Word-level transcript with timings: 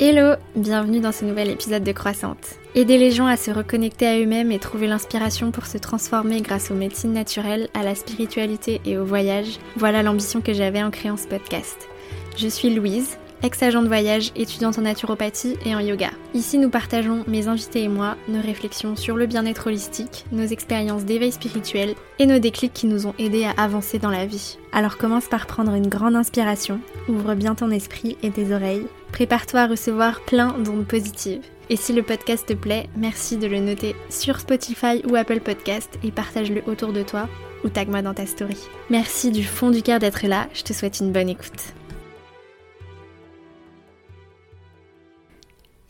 Hello, 0.00 0.36
bienvenue 0.54 1.00
dans 1.00 1.10
ce 1.10 1.24
nouvel 1.24 1.50
épisode 1.50 1.82
de 1.82 1.90
Croissante. 1.90 2.54
Aider 2.76 2.98
les 2.98 3.10
gens 3.10 3.26
à 3.26 3.36
se 3.36 3.50
reconnecter 3.50 4.06
à 4.06 4.16
eux-mêmes 4.20 4.52
et 4.52 4.60
trouver 4.60 4.86
l'inspiration 4.86 5.50
pour 5.50 5.66
se 5.66 5.76
transformer 5.76 6.40
grâce 6.40 6.70
aux 6.70 6.76
médecines 6.76 7.12
naturelles, 7.12 7.68
à 7.74 7.82
la 7.82 7.96
spiritualité 7.96 8.80
et 8.84 8.96
au 8.96 9.04
voyage, 9.04 9.58
voilà 9.74 10.04
l'ambition 10.04 10.40
que 10.40 10.52
j'avais 10.52 10.84
en 10.84 10.92
créant 10.92 11.16
ce 11.16 11.26
podcast. 11.26 11.88
Je 12.36 12.46
suis 12.46 12.72
Louise, 12.72 13.18
ex-agent 13.42 13.82
de 13.82 13.88
voyage, 13.88 14.30
étudiante 14.36 14.78
en 14.78 14.82
naturopathie 14.82 15.56
et 15.66 15.74
en 15.74 15.80
yoga. 15.80 16.10
Ici, 16.32 16.58
nous 16.58 16.70
partageons, 16.70 17.24
mes 17.26 17.48
invités 17.48 17.82
et 17.82 17.88
moi, 17.88 18.14
nos 18.28 18.40
réflexions 18.40 18.94
sur 18.94 19.16
le 19.16 19.26
bien-être 19.26 19.66
holistique, 19.66 20.26
nos 20.30 20.46
expériences 20.46 21.06
d'éveil 21.06 21.32
spirituel 21.32 21.96
et 22.20 22.26
nos 22.26 22.38
déclics 22.38 22.72
qui 22.72 22.86
nous 22.86 23.08
ont 23.08 23.14
aidés 23.18 23.46
à 23.46 23.60
avancer 23.60 23.98
dans 23.98 24.10
la 24.10 24.26
vie. 24.26 24.58
Alors 24.70 24.96
commence 24.96 25.26
par 25.26 25.48
prendre 25.48 25.74
une 25.74 25.88
grande 25.88 26.14
inspiration, 26.14 26.78
ouvre 27.08 27.34
bien 27.34 27.56
ton 27.56 27.72
esprit 27.72 28.16
et 28.22 28.30
tes 28.30 28.54
oreilles 28.54 28.86
Prépare-toi 29.12 29.60
à 29.60 29.66
recevoir 29.66 30.20
plein 30.22 30.58
d'ondes 30.58 30.86
positives. 30.86 31.42
Et 31.70 31.76
si 31.76 31.92
le 31.92 32.02
podcast 32.02 32.46
te 32.46 32.54
plaît, 32.54 32.88
merci 32.96 33.36
de 33.36 33.46
le 33.46 33.58
noter 33.58 33.94
sur 34.08 34.40
Spotify 34.40 35.02
ou 35.08 35.16
Apple 35.16 35.40
Podcast 35.40 35.98
et 36.02 36.10
partage-le 36.10 36.62
autour 36.66 36.92
de 36.92 37.02
toi 37.02 37.28
ou 37.64 37.68
tag-moi 37.68 38.02
dans 38.02 38.14
ta 38.14 38.26
story. 38.26 38.56
Merci 38.90 39.30
du 39.30 39.44
fond 39.44 39.70
du 39.70 39.82
cœur 39.82 39.98
d'être 39.98 40.26
là, 40.26 40.48
je 40.54 40.62
te 40.62 40.72
souhaite 40.72 41.00
une 41.00 41.12
bonne 41.12 41.28
écoute. 41.28 41.74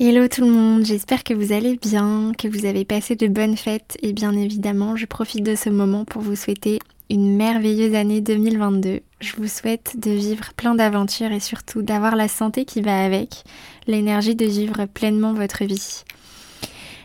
Hello 0.00 0.28
tout 0.28 0.42
le 0.42 0.52
monde, 0.52 0.84
j'espère 0.84 1.24
que 1.24 1.34
vous 1.34 1.52
allez 1.52 1.76
bien, 1.76 2.32
que 2.38 2.46
vous 2.46 2.66
avez 2.66 2.84
passé 2.84 3.16
de 3.16 3.26
bonnes 3.26 3.56
fêtes 3.56 3.98
et 4.00 4.12
bien 4.12 4.32
évidemment 4.32 4.94
je 4.94 5.06
profite 5.06 5.44
de 5.44 5.56
ce 5.56 5.70
moment 5.70 6.04
pour 6.04 6.22
vous 6.22 6.36
souhaiter 6.36 6.78
une 7.10 7.36
merveilleuse 7.36 7.94
année 7.94 8.20
2022. 8.20 9.00
Je 9.20 9.32
vous 9.36 9.48
souhaite 9.48 9.96
de 9.98 10.12
vivre 10.12 10.52
plein 10.54 10.76
d'aventures 10.76 11.32
et 11.32 11.40
surtout 11.40 11.82
d'avoir 11.82 12.14
la 12.14 12.28
santé 12.28 12.64
qui 12.64 12.82
va 12.82 13.04
avec, 13.04 13.42
l'énergie 13.88 14.36
de 14.36 14.46
vivre 14.46 14.86
pleinement 14.86 15.32
votre 15.32 15.64
vie. 15.64 16.04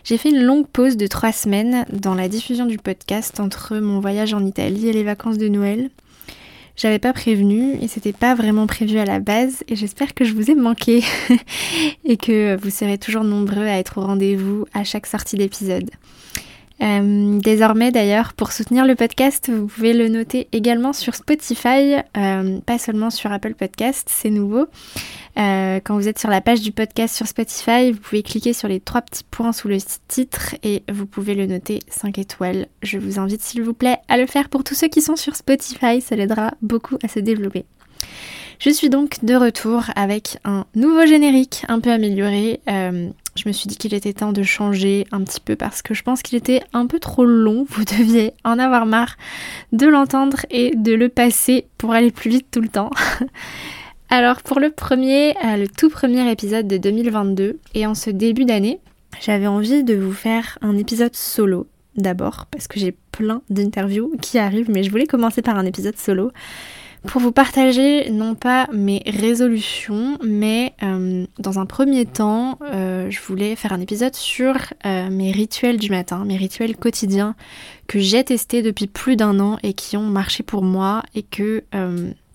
J'ai 0.04 0.20
fait 0.20 0.30
une 0.30 0.44
longue 0.44 0.68
pause 0.68 0.96
de 0.96 1.08
trois 1.08 1.32
semaines 1.32 1.86
dans 1.92 2.14
la 2.14 2.30
diffusion 2.30 2.68
du 2.68 2.78
podcast 2.78 3.40
entre 3.40 3.78
mon 3.78 4.00
voyage 4.00 4.36
en 4.36 4.46
Italie 4.46 4.88
et 4.88 4.94
les 4.94 5.04
vacances 5.04 5.40
de 5.40 5.48
Noël. 5.48 5.90
J'avais 6.76 7.00
pas 7.00 7.14
prévenu 7.14 7.78
et 7.82 7.88
c'était 7.88 8.14
pas 8.14 8.36
vraiment 8.36 8.68
prévu 8.68 9.00
à 9.00 9.06
la 9.06 9.20
base 9.20 9.64
et 9.68 9.76
j'espère 9.76 10.14
que 10.14 10.24
je 10.24 10.34
vous 10.34 10.52
ai 10.52 10.56
manqué 10.56 11.04
et 12.06 12.18
que 12.18 12.56
vous 12.62 12.70
serez 12.70 13.00
toujours 13.00 13.24
nombreux 13.24 13.66
à 13.66 13.80
être 13.80 13.98
au 13.98 14.02
rendez-vous 14.02 14.66
à 14.74 14.84
chaque 14.84 15.08
sortie 15.08 15.38
d'épisode. 15.38 15.90
Euh, 16.84 17.40
désormais 17.40 17.92
d'ailleurs, 17.92 18.34
pour 18.34 18.52
soutenir 18.52 18.86
le 18.86 18.96
podcast, 18.96 19.50
vous 19.50 19.68
pouvez 19.68 19.94
le 19.94 20.10
noter 20.10 20.50
également 20.52 20.92
sur 20.92 21.16
Spotify, 21.16 21.96
euh, 22.18 22.60
pas 22.60 22.78
seulement 22.78 23.10
sur 23.10 23.32
Apple 23.32 23.54
Podcast, 23.54 24.10
c'est 24.12 24.30
nouveau. 24.30 24.66
Euh, 25.38 25.80
quand 25.84 25.96
vous 25.96 26.10
êtes 26.10 26.20
sur 26.20 26.30
la 26.30 26.42
page 26.42 26.62
du 26.62 26.74
podcast 26.74 27.16
sur 27.16 27.26
Spotify, 27.26 27.92
vous 27.92 28.00
pouvez 28.00 28.22
cliquer 28.22 28.52
sur 28.52 28.68
les 28.68 28.82
trois 28.82 29.02
petits 29.02 29.24
points 29.24 29.54
sous 29.54 29.70
le 29.70 29.78
titre 30.08 30.56
et 30.62 30.84
vous 30.92 31.06
pouvez 31.06 31.36
le 31.36 31.46
noter 31.46 31.80
5 31.88 32.18
étoiles. 32.18 32.68
Je 32.82 32.98
vous 32.98 33.18
invite 33.18 33.42
s'il 33.42 33.64
vous 33.64 33.74
plaît 33.74 34.00
à 34.10 34.18
le 34.18 34.26
faire 34.26 34.50
pour 34.50 34.66
tous 34.66 34.76
ceux 34.76 34.90
qui 34.90 35.02
sont 35.02 35.16
sur 35.16 35.36
Spotify, 35.38 36.02
ça 36.02 36.16
l'aidera 36.18 36.52
beaucoup 36.62 36.98
à 37.02 37.08
se 37.08 37.20
développer. 37.20 37.66
Je 38.60 38.70
suis 38.70 38.90
donc 38.90 39.24
de 39.24 39.36
retour 39.36 39.86
avec 39.96 40.38
un 40.44 40.66
nouveau 40.76 41.06
générique 41.06 41.64
un 41.70 41.80
peu 41.80 41.92
amélioré. 41.92 42.60
Je 43.36 43.48
me 43.48 43.54
suis 43.54 43.68
dit 43.68 43.78
qu'il 43.78 43.96
était 43.96 44.14
temps 44.14 44.32
de 44.32 44.44
changer 44.44 45.08
un 45.12 45.22
petit 45.24 45.40
peu 45.40 45.56
parce 45.56 45.82
que 45.82 45.94
je 45.94 46.04
pense 46.04 46.22
qu'il 46.22 46.38
était 46.38 46.62
un 46.72 46.86
peu 46.86 47.00
trop 47.00 47.26
long. 47.26 47.66
Vous 47.70 47.84
deviez 47.84 48.34
en 48.44 48.60
avoir 48.60 48.86
marre 48.86 49.16
de 49.72 49.88
l'entendre 49.88 50.46
et 50.52 50.76
de 50.76 50.94
le 50.94 51.10
passer 51.10 51.66
pour 51.78 51.94
aller 51.94 52.12
plus 52.12 52.30
vite 52.30 52.48
tout 52.52 52.62
le 52.62 52.70
temps. 52.70 52.92
Alors 54.10 54.44
pour 54.44 54.60
le 54.60 54.70
premier, 54.70 55.36
euh, 55.44 55.58
le 55.58 55.68
tout 55.68 55.90
premier 55.90 56.30
épisode 56.32 56.68
de 56.68 56.78
2022 56.78 57.60
et 57.74 57.88
en 57.88 57.96
ce 57.96 58.12
début 58.12 58.46
d'année, 58.46 58.80
j'avais 59.22 59.48
envie 59.48 59.84
de 59.84 59.96
vous 59.96 60.14
faire 60.14 60.60
un 60.62 60.78
épisode 60.78 61.16
solo 61.16 61.68
d'abord 61.96 62.46
parce 62.52 62.68
que 62.68 62.80
j'ai 62.80 62.96
plein 63.12 63.42
d'interviews 63.50 64.16
qui 64.22 64.38
arrivent 64.40 64.70
mais 64.70 64.84
je 64.84 64.92
voulais 64.92 65.06
commencer 65.06 65.42
par 65.42 65.58
un 65.58 65.66
épisode 65.66 65.98
solo 65.98 66.32
pour 67.08 67.22
vous 67.22 67.32
partager 67.32 68.10
non 68.10 68.36
pas 68.36 68.68
mes 68.72 69.04
résolutions, 69.06 70.18
mais 70.24 70.74
euh, 70.84 71.26
dans 71.38 71.60
un 71.60 71.66
premier 71.66 72.06
temps, 72.06 72.58
euh, 72.64 73.10
je 73.10 73.20
voulais 73.22 73.56
faire 73.56 73.74
un 73.74 73.82
épisode 73.82 74.16
sur 74.16 74.56
euh, 74.86 75.10
mes 75.10 75.32
rituels 75.32 75.78
du 75.78 75.90
matin, 75.90 76.24
mes 76.26 76.38
rituels 76.38 76.78
quotidiens 76.78 77.36
que 77.94 78.00
j'ai 78.00 78.24
testés 78.24 78.64
depuis 78.64 78.88
plus 78.88 79.16
d'un 79.16 79.40
an 79.40 79.60
et 79.62 79.74
qui 79.76 79.98
ont 79.98 80.08
marché 80.08 80.42
pour 80.42 80.64
moi 80.64 81.04
et 81.14 81.22
que 81.22 81.64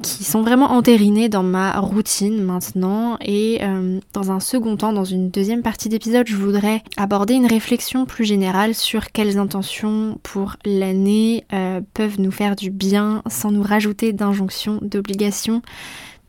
qui 0.04 0.22
sont 0.22 0.42
vraiment 0.42 0.70
entérinés 0.70 1.28
dans 1.28 1.42
ma 1.42 1.80
routine 1.80 2.40
maintenant. 2.40 3.16
Et 3.20 3.58
euh, 3.62 3.98
dans 4.12 4.30
un 4.30 4.38
second 4.38 4.76
temps, 4.76 4.92
dans 4.92 5.04
une 5.04 5.30
deuxième 5.30 5.62
partie 5.62 5.88
d'épisode, 5.88 6.28
je 6.28 6.36
voudrais 6.36 6.84
aborder 6.96 7.34
une 7.34 7.46
réflexion 7.46 8.06
plus 8.06 8.24
générale 8.24 8.76
sur 8.76 9.10
quelles 9.10 9.38
intentions 9.38 10.20
pour 10.22 10.54
l'année 10.64 11.44
euh, 11.52 11.80
peuvent 11.92 12.20
nous 12.20 12.30
faire 12.30 12.54
du 12.54 12.70
bien 12.70 13.24
sans 13.28 13.50
nous 13.50 13.64
rajouter 13.64 14.12
d'injonctions, 14.12 14.78
d'obligations, 14.80 15.62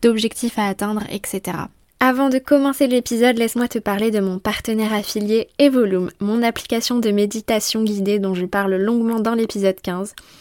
d'objectifs 0.01 0.57
à 0.57 0.65
atteindre, 0.65 1.03
etc. 1.11 1.57
Avant 2.01 2.29
de 2.29 2.39
commencer 2.39 2.87
l'épisode, 2.87 3.37
laisse-moi 3.37 3.67
te 3.67 3.77
parler 3.77 4.09
de 4.09 4.21
mon 4.21 4.39
partenaire 4.39 4.93
affilié 4.93 5.49
Evolume, 5.59 6.11
mon 6.21 6.43
application 6.43 6.97
de 6.97 7.11
méditation 7.11 7.83
guidée 7.83 8.19
dont 8.19 8.33
je 8.33 8.45
parle 8.45 8.77
longuement 8.77 9.19
dans 9.19 9.33
l'épisode 9.33 9.75
15. 9.81 10.15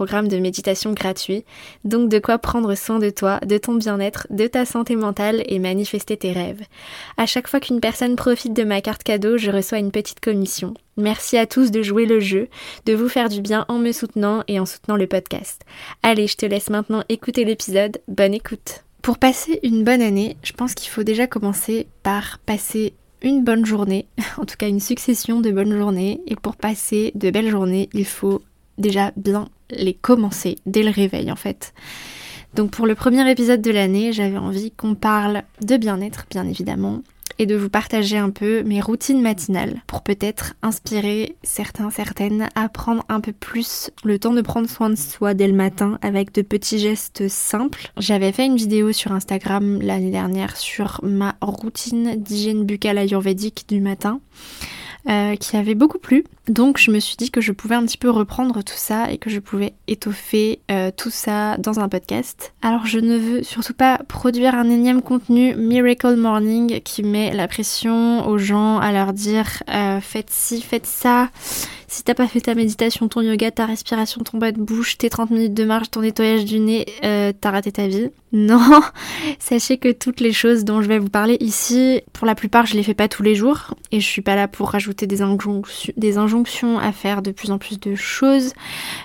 programme 0.00 0.28
de 0.28 0.38
méditation 0.38 0.94
gratuit, 0.94 1.44
donc 1.84 2.08
de 2.08 2.18
quoi 2.18 2.38
prendre 2.38 2.74
soin 2.74 2.98
de 2.98 3.10
toi, 3.10 3.38
de 3.44 3.58
ton 3.58 3.74
bien-être, 3.74 4.26
de 4.30 4.46
ta 4.46 4.64
santé 4.64 4.96
mentale 4.96 5.42
et 5.44 5.58
manifester 5.58 6.16
tes 6.16 6.32
rêves. 6.32 6.62
À 7.18 7.26
chaque 7.26 7.48
fois 7.48 7.60
qu'une 7.60 7.80
personne 7.80 8.16
profite 8.16 8.54
de 8.54 8.64
ma 8.64 8.80
carte 8.80 9.02
cadeau, 9.02 9.36
je 9.36 9.50
reçois 9.50 9.76
une 9.76 9.90
petite 9.90 10.20
commission. 10.20 10.72
Merci 10.96 11.36
à 11.36 11.44
tous 11.44 11.70
de 11.70 11.82
jouer 11.82 12.06
le 12.06 12.18
jeu, 12.18 12.48
de 12.86 12.94
vous 12.94 13.10
faire 13.10 13.28
du 13.28 13.42
bien 13.42 13.66
en 13.68 13.76
me 13.76 13.92
soutenant 13.92 14.42
et 14.48 14.58
en 14.58 14.64
soutenant 14.64 14.96
le 14.96 15.06
podcast. 15.06 15.66
Allez, 16.02 16.28
je 16.28 16.36
te 16.38 16.46
laisse 16.46 16.70
maintenant 16.70 17.04
écouter 17.10 17.44
l'épisode. 17.44 18.00
Bonne 18.08 18.32
écoute. 18.32 18.84
Pour 19.02 19.18
passer 19.18 19.60
une 19.62 19.84
bonne 19.84 20.00
année, 20.00 20.38
je 20.42 20.54
pense 20.54 20.72
qu'il 20.72 20.88
faut 20.88 21.02
déjà 21.02 21.26
commencer 21.26 21.88
par 22.02 22.38
passer 22.46 22.94
une 23.20 23.44
bonne 23.44 23.66
journée, 23.66 24.06
en 24.38 24.46
tout 24.46 24.56
cas 24.56 24.68
une 24.68 24.80
succession 24.80 25.42
de 25.42 25.50
bonnes 25.50 25.76
journées. 25.76 26.22
Et 26.26 26.36
pour 26.36 26.56
passer 26.56 27.12
de 27.14 27.30
belles 27.30 27.50
journées, 27.50 27.90
il 27.92 28.06
faut 28.06 28.40
déjà 28.80 29.12
bien 29.16 29.48
les 29.70 29.94
commencer 29.94 30.56
dès 30.66 30.82
le 30.82 30.90
réveil 30.90 31.30
en 31.30 31.36
fait. 31.36 31.72
Donc 32.54 32.72
pour 32.72 32.86
le 32.86 32.94
premier 32.94 33.28
épisode 33.30 33.62
de 33.62 33.70
l'année, 33.70 34.12
j'avais 34.12 34.38
envie 34.38 34.72
qu'on 34.72 34.94
parle 34.94 35.42
de 35.62 35.76
bien-être, 35.76 36.26
bien 36.30 36.46
évidemment, 36.48 37.02
et 37.38 37.46
de 37.46 37.56
vous 37.56 37.70
partager 37.70 38.18
un 38.18 38.30
peu 38.30 38.62
mes 38.64 38.80
routines 38.80 39.22
matinales 39.22 39.82
pour 39.86 40.02
peut-être 40.02 40.54
inspirer 40.62 41.36
certains, 41.42 41.90
certaines 41.90 42.48
à 42.54 42.68
prendre 42.68 43.04
un 43.08 43.20
peu 43.20 43.32
plus 43.32 43.90
le 44.04 44.18
temps 44.18 44.34
de 44.34 44.42
prendre 44.42 44.68
soin 44.68 44.90
de 44.90 44.96
soi 44.96 45.32
dès 45.32 45.46
le 45.46 45.54
matin 45.54 45.98
avec 46.02 46.34
de 46.34 46.42
petits 46.42 46.78
gestes 46.78 47.28
simples. 47.28 47.92
J'avais 47.96 48.32
fait 48.32 48.46
une 48.46 48.56
vidéo 48.56 48.92
sur 48.92 49.12
Instagram 49.12 49.80
l'année 49.80 50.10
dernière 50.10 50.56
sur 50.56 51.00
ma 51.02 51.36
routine 51.40 52.16
d'hygiène 52.16 52.64
buccale 52.64 52.98
ayurvédique 52.98 53.64
du 53.68 53.80
matin. 53.80 54.20
Euh, 55.08 55.34
qui 55.36 55.56
avait 55.56 55.74
beaucoup 55.74 55.98
plu. 55.98 56.24
Donc 56.48 56.78
je 56.78 56.90
me 56.90 56.98
suis 56.98 57.16
dit 57.16 57.30
que 57.30 57.40
je 57.40 57.52
pouvais 57.52 57.74
un 57.74 57.84
petit 57.84 57.98
peu 57.98 58.10
reprendre 58.10 58.62
tout 58.64 58.76
ça 58.76 59.10
et 59.10 59.18
que 59.18 59.30
je 59.30 59.38
pouvais 59.38 59.74
étoffer 59.86 60.60
euh, 60.70 60.90
tout 60.94 61.10
ça 61.10 61.56
dans 61.58 61.80
un 61.80 61.88
podcast. 61.88 62.52
Alors 62.62 62.86
je 62.86 62.98
ne 62.98 63.16
veux 63.16 63.42
surtout 63.42 63.74
pas 63.74 63.98
produire 64.08 64.54
un 64.54 64.68
énième 64.70 65.02
contenu 65.02 65.54
Miracle 65.54 66.16
Morning 66.16 66.80
qui 66.80 67.02
met 67.02 67.32
la 67.32 67.46
pression 67.46 68.26
aux 68.26 68.38
gens 68.38 68.78
à 68.78 68.90
leur 68.90 69.12
dire 69.12 69.62
euh, 69.68 70.00
faites 70.00 70.30
ci, 70.30 70.62
faites 70.62 70.86
ça. 70.86 71.28
Si 71.88 72.04
t'as 72.04 72.14
pas 72.14 72.28
fait 72.28 72.40
ta 72.40 72.54
méditation, 72.54 73.08
ton 73.08 73.20
yoga, 73.20 73.50
ta 73.50 73.66
respiration, 73.66 74.22
ton 74.22 74.38
bas 74.38 74.52
de 74.52 74.60
bouche, 74.60 74.96
tes 74.96 75.10
30 75.10 75.30
minutes 75.30 75.54
de 75.54 75.64
marche, 75.64 75.90
ton 75.90 76.02
nettoyage 76.02 76.44
du 76.44 76.60
nez, 76.60 76.86
euh, 77.02 77.32
t'as 77.38 77.50
raté 77.50 77.72
ta 77.72 77.86
vie. 77.86 78.10
Non, 78.32 78.80
sachez 79.40 79.76
que 79.76 79.90
toutes 79.90 80.20
les 80.20 80.32
choses 80.32 80.64
dont 80.64 80.82
je 80.82 80.86
vais 80.86 81.00
vous 81.00 81.08
parler 81.08 81.36
ici, 81.40 82.00
pour 82.12 82.28
la 82.28 82.36
plupart, 82.36 82.64
je 82.64 82.74
les 82.74 82.84
fais 82.84 82.94
pas 82.94 83.08
tous 83.08 83.24
les 83.24 83.34
jours 83.34 83.74
et 83.90 83.98
je 83.98 84.06
suis 84.06 84.22
pas 84.22 84.36
là 84.36 84.46
pour 84.46 84.70
rajouter 84.70 85.08
des, 85.08 85.16
des 85.96 86.16
injonctions 86.16 86.39
à 86.78 86.92
faire 86.92 87.22
de 87.22 87.30
plus 87.30 87.50
en 87.50 87.58
plus 87.58 87.78
de 87.80 87.94
choses. 87.94 88.52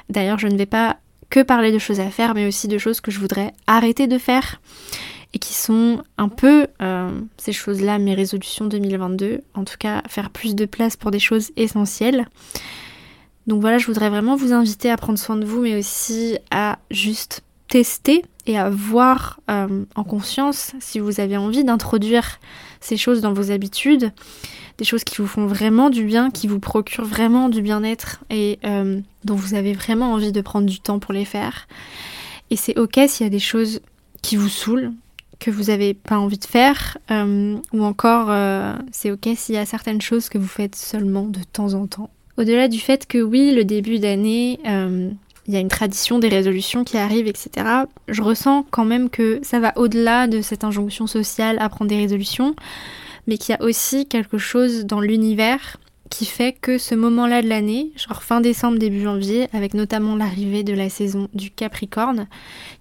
D'ailleurs, 0.09 0.39
je 0.39 0.47
ne 0.47 0.57
vais 0.57 0.65
pas 0.65 0.97
que 1.29 1.41
parler 1.41 1.71
de 1.71 1.79
choses 1.79 1.99
à 1.99 2.09
faire, 2.09 2.35
mais 2.35 2.47
aussi 2.47 2.67
de 2.67 2.77
choses 2.77 3.01
que 3.01 3.11
je 3.11 3.19
voudrais 3.19 3.53
arrêter 3.67 4.07
de 4.07 4.17
faire. 4.17 4.59
et 5.35 5.39
qui 5.39 5.53
sont 5.53 6.01
un 6.17 6.29
peu 6.29 6.65
ces 7.37 7.51
choses-là, 7.51 7.99
mes 7.99 8.15
résolutions 8.15 8.65
2022. 8.65 9.41
En 9.53 9.65
tout 9.65 9.75
cas, 9.77 10.01
faire 10.07 10.29
plus 10.29 10.55
de 10.55 10.65
place 10.65 10.95
pour 10.95 11.11
des 11.11 11.19
choses 11.19 11.51
essentielles. 11.57 12.25
Donc 13.45 13.59
voilà, 13.59 13.77
je 13.77 13.85
voudrais 13.85 14.09
vraiment 14.09 14.37
vous 14.37 14.53
inviter 14.53 14.89
à 14.89 14.97
prendre 14.97 15.19
soin 15.19 15.35
de 15.35 15.45
vous, 15.45 15.61
mais 15.61 15.77
aussi 15.77 16.37
à 16.51 16.79
juste 16.89 17.43
tester 17.67 18.23
et 18.47 18.57
à 18.57 18.69
voir 18.69 19.39
euh, 19.49 19.85
en 19.95 20.03
conscience 20.03 20.73
si 20.79 20.99
vous 20.99 21.19
avez 21.19 21.37
envie 21.37 21.63
d'introduire 21.63 22.39
ces 22.79 22.97
choses 22.97 23.21
dans 23.21 23.33
vos 23.33 23.51
habitudes, 23.51 24.11
des 24.77 24.85
choses 24.85 25.03
qui 25.03 25.17
vous 25.17 25.27
font 25.27 25.47
vraiment 25.47 25.89
du 25.89 26.03
bien, 26.03 26.29
qui 26.29 26.47
vous 26.47 26.59
procurent 26.59 27.05
vraiment 27.05 27.49
du 27.49 27.61
bien-être 27.61 28.23
et 28.29 28.59
euh, 28.65 28.99
dont 29.23 29.35
vous 29.35 29.53
avez 29.53 29.73
vraiment 29.73 30.13
envie 30.13 30.31
de 30.31 30.41
prendre 30.41 30.67
du 30.67 30.79
temps 30.79 30.99
pour 30.99 31.13
les 31.13 31.25
faire. 31.25 31.67
Et 32.51 32.55
c'est 32.55 32.77
ok 32.77 32.99
s'il 33.07 33.25
y 33.25 33.27
a 33.27 33.31
des 33.31 33.39
choses 33.39 33.81
qui 34.21 34.35
vous 34.35 34.49
saoulent, 34.49 34.91
que 35.39 35.49
vous 35.49 35.65
n'avez 35.65 35.93
pas 35.93 36.17
envie 36.17 36.37
de 36.37 36.45
faire, 36.45 36.97
euh, 37.11 37.57
ou 37.73 37.83
encore 37.83 38.31
c'est 38.91 39.11
ok 39.11 39.29
s'il 39.35 39.55
y 39.55 39.57
a 39.57 39.65
certaines 39.65 40.01
choses 40.01 40.29
que 40.29 40.37
vous 40.37 40.47
faites 40.47 40.75
seulement 40.75 41.23
de 41.23 41.39
temps 41.51 41.73
en 41.73 41.87
temps. 41.87 42.09
Au-delà 42.37 42.67
du 42.67 42.79
fait 42.79 43.07
que 43.07 43.17
oui, 43.17 43.53
le 43.55 43.63
début 43.63 43.97
d'année, 43.97 44.59
il 45.47 45.53
y 45.53 45.57
a 45.57 45.59
une 45.59 45.67
tradition 45.67 46.19
des 46.19 46.27
résolutions 46.27 46.83
qui 46.83 46.97
arrivent, 46.97 47.27
etc. 47.27 47.49
Je 48.07 48.21
ressens 48.21 48.65
quand 48.71 48.85
même 48.85 49.09
que 49.09 49.39
ça 49.43 49.59
va 49.59 49.73
au-delà 49.77 50.27
de 50.27 50.41
cette 50.41 50.63
injonction 50.63 51.07
sociale 51.07 51.57
à 51.59 51.69
prendre 51.69 51.89
des 51.89 51.97
résolutions, 51.97 52.55
mais 53.27 53.37
qu'il 53.37 53.53
y 53.53 53.57
a 53.57 53.63
aussi 53.63 54.07
quelque 54.07 54.37
chose 54.37 54.85
dans 54.85 55.01
l'univers 55.01 55.77
qui 56.09 56.25
fait 56.25 56.53
que 56.53 56.77
ce 56.77 56.93
moment-là 56.95 57.41
de 57.41 57.49
l'année, 57.49 57.91
genre 57.95 58.23
fin 58.23 58.39
décembre, 58.39 58.77
début 58.77 59.01
janvier, 59.01 59.47
avec 59.53 59.73
notamment 59.73 60.15
l'arrivée 60.15 60.63
de 60.63 60.73
la 60.73 60.89
saison 60.89 61.27
du 61.33 61.49
Capricorne, 61.49 62.27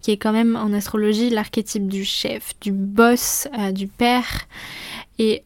qui 0.02 0.10
est 0.10 0.16
quand 0.16 0.32
même 0.32 0.56
en 0.56 0.72
astrologie 0.72 1.30
l'archétype 1.30 1.88
du 1.88 2.04
chef, 2.04 2.52
du 2.60 2.70
boss, 2.70 3.48
euh, 3.58 3.72
du 3.72 3.86
père, 3.86 4.46
et 5.18 5.42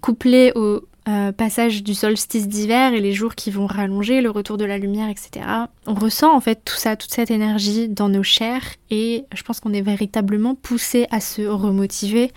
couplé 0.00 0.52
au 0.54 0.82
euh, 1.06 1.32
passage 1.32 1.82
du 1.82 1.94
solstice 1.94 2.48
d'hiver 2.48 2.94
et 2.94 3.00
les 3.00 3.12
jours 3.12 3.34
qui 3.34 3.50
vont 3.50 3.66
rallonger, 3.66 4.22
le 4.22 4.30
retour 4.30 4.56
de 4.56 4.64
la 4.64 4.78
lumière, 4.78 5.10
etc. 5.10 5.44
On 5.86 5.92
ressent 5.92 6.34
en 6.34 6.40
fait 6.40 6.62
tout 6.64 6.76
ça, 6.76 6.96
toute 6.96 7.12
cette 7.12 7.30
énergie 7.30 7.88
dans 7.88 8.08
nos 8.08 8.22
chairs 8.22 8.64
et 8.90 9.24
je 9.34 9.42
pense 9.42 9.60
qu'on 9.60 9.74
est 9.74 9.82
véritablement 9.82 10.54
poussé 10.54 11.06
à 11.10 11.20
se 11.20 11.42
remotiver, 11.42 12.32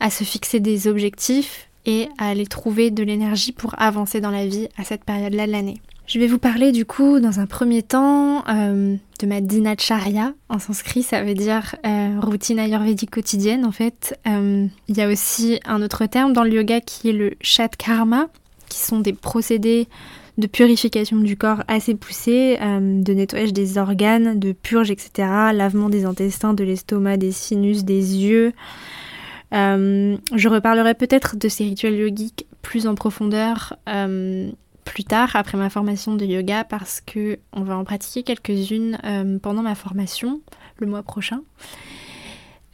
à 0.00 0.10
se 0.10 0.24
fixer 0.24 0.58
des 0.58 0.88
objectifs 0.88 1.68
et 1.86 2.08
à 2.18 2.30
aller 2.30 2.46
trouver 2.46 2.90
de 2.90 3.04
l'énergie 3.04 3.52
pour 3.52 3.80
avancer 3.80 4.20
dans 4.20 4.32
la 4.32 4.46
vie 4.46 4.68
à 4.76 4.82
cette 4.82 5.04
période-là 5.04 5.46
de 5.46 5.52
l'année. 5.52 5.80
Je 6.12 6.18
vais 6.18 6.26
vous 6.26 6.38
parler 6.38 6.72
du 6.72 6.84
coup 6.84 7.20
dans 7.20 7.40
un 7.40 7.46
premier 7.46 7.82
temps 7.82 8.44
euh, 8.46 8.96
de 9.18 9.26
ma 9.26 9.40
dinacharya. 9.40 10.34
En 10.50 10.58
sanskrit, 10.58 11.02
ça 11.02 11.24
veut 11.24 11.32
dire 11.32 11.74
euh, 11.86 12.20
routine 12.20 12.58
ayurvédique 12.58 13.12
quotidienne. 13.12 13.64
En 13.64 13.72
fait, 13.72 14.20
euh, 14.26 14.66
il 14.88 14.96
y 14.98 15.00
a 15.00 15.08
aussi 15.08 15.58
un 15.64 15.80
autre 15.80 16.04
terme 16.04 16.34
dans 16.34 16.44
le 16.44 16.52
yoga 16.52 16.82
qui 16.82 17.08
est 17.08 17.12
le 17.14 17.34
karma, 17.78 18.26
qui 18.68 18.80
sont 18.80 19.00
des 19.00 19.14
procédés 19.14 19.88
de 20.36 20.46
purification 20.46 21.16
du 21.16 21.38
corps 21.38 21.62
assez 21.66 21.94
poussés, 21.94 22.58
de 22.60 23.12
nettoyage 23.14 23.54
des 23.54 23.78
organes, 23.78 24.38
de 24.38 24.52
purge, 24.52 24.90
etc., 24.90 25.28
lavement 25.54 25.88
des 25.88 26.04
intestins, 26.04 26.52
de 26.52 26.62
l'estomac, 26.62 27.16
des 27.16 27.32
sinus, 27.32 27.84
des 27.84 28.18
yeux. 28.18 28.52
je 29.50 30.48
reparlerai 30.48 30.92
peut-être 30.92 31.38
de 31.38 31.48
ces 31.48 31.64
rituels 31.64 31.96
yogiques 31.96 32.46
plus 32.60 32.86
en 32.86 32.94
profondeur 32.94 33.78
plus 34.84 35.04
tard 35.04 35.34
après 35.34 35.56
ma 35.58 35.70
formation 35.70 36.14
de 36.14 36.24
yoga 36.24 36.64
parce 36.64 37.00
que 37.00 37.38
on 37.52 37.62
va 37.62 37.76
en 37.76 37.84
pratiquer 37.84 38.22
quelques-unes 38.22 38.98
euh, 39.04 39.38
pendant 39.38 39.62
ma 39.62 39.74
formation 39.74 40.40
le 40.78 40.86
mois 40.86 41.02
prochain. 41.02 41.42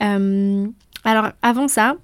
Euh, 0.02 0.66
alors 1.04 1.30
avant 1.42 1.68
ça, 1.68 1.96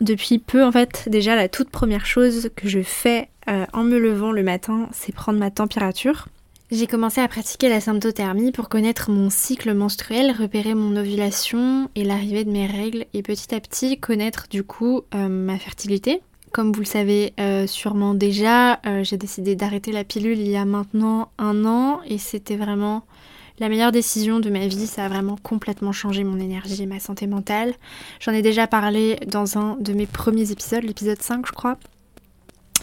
depuis 0.00 0.38
peu 0.38 0.64
en 0.64 0.72
fait, 0.72 1.08
déjà 1.08 1.36
la 1.36 1.48
toute 1.48 1.70
première 1.70 2.06
chose 2.06 2.50
que 2.56 2.68
je 2.68 2.82
fais 2.82 3.28
euh, 3.48 3.66
en 3.72 3.84
me 3.84 3.98
levant 3.98 4.32
le 4.32 4.42
matin, 4.42 4.88
c'est 4.92 5.14
prendre 5.14 5.38
ma 5.38 5.50
température. 5.50 6.28
J'ai 6.70 6.86
commencé 6.86 7.20
à 7.20 7.26
pratiquer 7.26 7.68
la 7.68 7.80
symptothermie 7.80 8.52
pour 8.52 8.68
connaître 8.68 9.10
mon 9.10 9.28
cycle 9.28 9.74
menstruel, 9.74 10.30
repérer 10.30 10.74
mon 10.74 10.96
ovulation 10.96 11.90
et 11.96 12.04
l'arrivée 12.04 12.44
de 12.44 12.50
mes 12.50 12.66
règles 12.66 13.06
et 13.12 13.22
petit 13.22 13.52
à 13.52 13.60
petit 13.60 13.98
connaître 13.98 14.46
du 14.48 14.62
coup 14.62 15.02
ma 15.12 15.58
fertilité. 15.58 16.22
Comme 16.52 16.72
vous 16.72 16.80
le 16.80 16.86
savez 16.86 17.32
euh, 17.38 17.66
sûrement 17.66 18.14
déjà, 18.14 18.80
euh, 18.86 19.04
j'ai 19.04 19.16
décidé 19.16 19.54
d'arrêter 19.54 19.92
la 19.92 20.02
pilule 20.02 20.38
il 20.38 20.48
y 20.48 20.56
a 20.56 20.64
maintenant 20.64 21.30
un 21.38 21.64
an 21.64 22.00
et 22.06 22.18
c'était 22.18 22.56
vraiment 22.56 23.04
la 23.60 23.68
meilleure 23.68 23.92
décision 23.92 24.40
de 24.40 24.50
ma 24.50 24.66
vie. 24.66 24.88
Ça 24.88 25.04
a 25.04 25.08
vraiment 25.08 25.36
complètement 25.40 25.92
changé 25.92 26.24
mon 26.24 26.40
énergie 26.40 26.82
et 26.82 26.86
ma 26.86 26.98
santé 26.98 27.28
mentale. 27.28 27.74
J'en 28.18 28.32
ai 28.32 28.42
déjà 28.42 28.66
parlé 28.66 29.16
dans 29.28 29.58
un 29.58 29.76
de 29.78 29.92
mes 29.92 30.06
premiers 30.06 30.50
épisodes, 30.50 30.82
l'épisode 30.82 31.22
5 31.22 31.46
je 31.46 31.52
crois. 31.52 31.76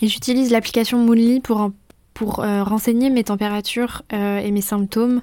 J'utilise 0.02 0.52
l'application 0.52 1.00
Moonly 1.00 1.42
pour 1.42 1.58
en 1.60 1.72
pour 2.18 2.40
euh, 2.40 2.64
renseigner 2.64 3.12
mes 3.12 3.24
températures 3.24 4.02
euh, 4.12 4.40
et 4.40 4.50
mes 4.50 4.62
symptômes. 4.62 5.22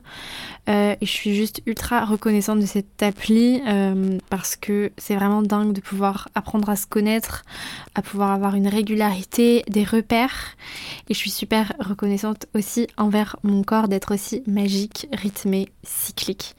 Euh, 0.69 0.95
je 1.03 1.09
suis 1.09 1.35
juste 1.35 1.61
ultra 1.67 2.05
reconnaissante 2.05 2.61
de 2.61 2.67
cette 2.67 3.03
appli 3.03 3.61
parce 4.31 4.55
que 4.55 4.93
c'est 4.97 5.17
vraiment 5.17 5.43
dingue 5.43 5.73
de 5.73 5.81
pouvoir 5.81 6.29
apprendre 6.37 6.71
à 6.71 6.77
se 6.77 6.87
connaître, 6.87 7.43
à 7.97 8.03
pouvoir 8.03 8.31
avoir 8.31 8.55
une 8.55 8.69
régularité, 8.69 9.65
des 9.69 9.83
repères. 9.83 10.55
Et 11.09 11.15
je 11.15 11.19
suis 11.19 11.31
super 11.31 11.73
reconnaissante 11.81 12.47
aussi 12.55 12.87
envers 12.97 13.35
mon 13.43 13.65
corps 13.65 13.89
d'être 13.89 14.15
aussi 14.15 14.45
magique, 14.47 15.09
rythmé, 15.13 15.71
cyclique. 15.83 16.55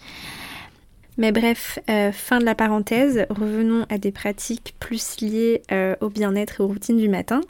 Mais 1.17 1.31
bref, 1.31 1.79
euh, 1.89 2.11
fin 2.11 2.39
de 2.39 2.45
la 2.45 2.55
parenthèse, 2.55 3.25
revenons 3.29 3.85
à 3.89 3.97
des 3.97 4.11
pratiques 4.11 4.75
plus 4.79 5.21
liées 5.21 5.61
euh, 5.71 5.95
au 6.01 6.09
bien-être 6.09 6.59
et 6.59 6.63
aux 6.63 6.67
routines 6.67 6.97
du 6.97 7.07
matin. 7.07 7.41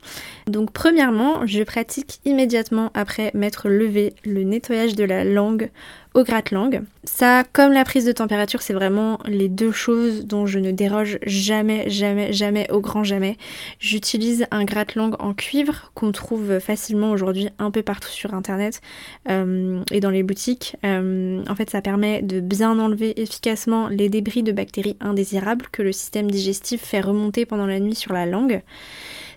Donc 0.48 0.72
premièrement, 0.72 1.48
je 1.48 1.64
pratique 1.64 2.20
immédiatement 2.26 2.92
après 2.94 3.32
m'être 3.34 3.70
levé 3.70 4.14
le 4.24 4.44
nettoyage 4.44 4.96
de 4.96 5.04
la 5.04 5.24
langue 5.24 5.70
au 6.16 6.24
gratte-langue. 6.24 6.82
Ça, 7.04 7.44
comme 7.52 7.74
la 7.74 7.84
prise 7.84 8.06
de 8.06 8.14
température, 8.14 8.62
c'est 8.62 8.74
vraiment 8.74 9.20
les 9.26 9.50
deux 9.50 9.74
choses 9.74 10.26
dont 10.26 10.46
je 10.46 10.60
ne 10.60 10.72
déroge 10.72 11.20
jamais, 11.26 11.90
jamais, 11.90 12.32
jamais, 12.32 12.72
au 12.72 12.80
grand 12.80 13.04
jamais. 13.04 13.38
J'utilise 13.80 14.48
un 14.50 14.64
gratte-langue 14.64 15.16
en 15.20 15.34
cuivre 15.34 15.92
qu'on 15.94 16.14
trouve 16.14 16.60
facilement 16.60 17.12
aujourd'hui 17.12 17.50
un 17.60 17.70
peu 17.70 17.84
partout 17.84 18.10
sur 18.10 18.34
internet 18.34 18.82
euh, 19.30 19.82
et 19.92 20.00
dans 20.00 20.10
les 20.10 20.24
boutiques. 20.24 20.78
Euh, 20.86 21.44
en 21.50 21.56
fait, 21.56 21.70
ça 21.70 21.82
permet 21.82 22.22
de 22.22 22.40
bien 22.40 22.80
enlever 22.80 23.22
efficacement 23.22 23.90
les 23.90 24.08
débris 24.08 24.42
de 24.42 24.54
bactéries 24.54 24.96
indésirables 25.02 25.66
que 25.70 25.82
le 25.82 25.92
système 25.92 26.32
digestif 26.32 26.82
fait 26.82 27.02
remonter 27.02 27.46
pendant 27.46 27.68
la 27.68 27.82
nuit 27.82 27.96
sur 27.96 28.14
la 28.14 28.26
langue. 28.26 28.62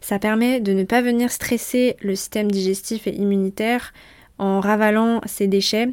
Ça 0.00 0.20
permet 0.20 0.60
de 0.60 0.72
ne 0.72 0.84
pas 0.84 1.02
venir 1.02 1.32
stresser 1.32 1.96
le 2.02 2.14
système 2.14 2.48
digestif 2.48 3.08
et 3.08 3.14
immunitaire 3.16 3.92
en 4.38 4.60
ravalant 4.60 5.20
ces 5.26 5.48
déchets 5.48 5.88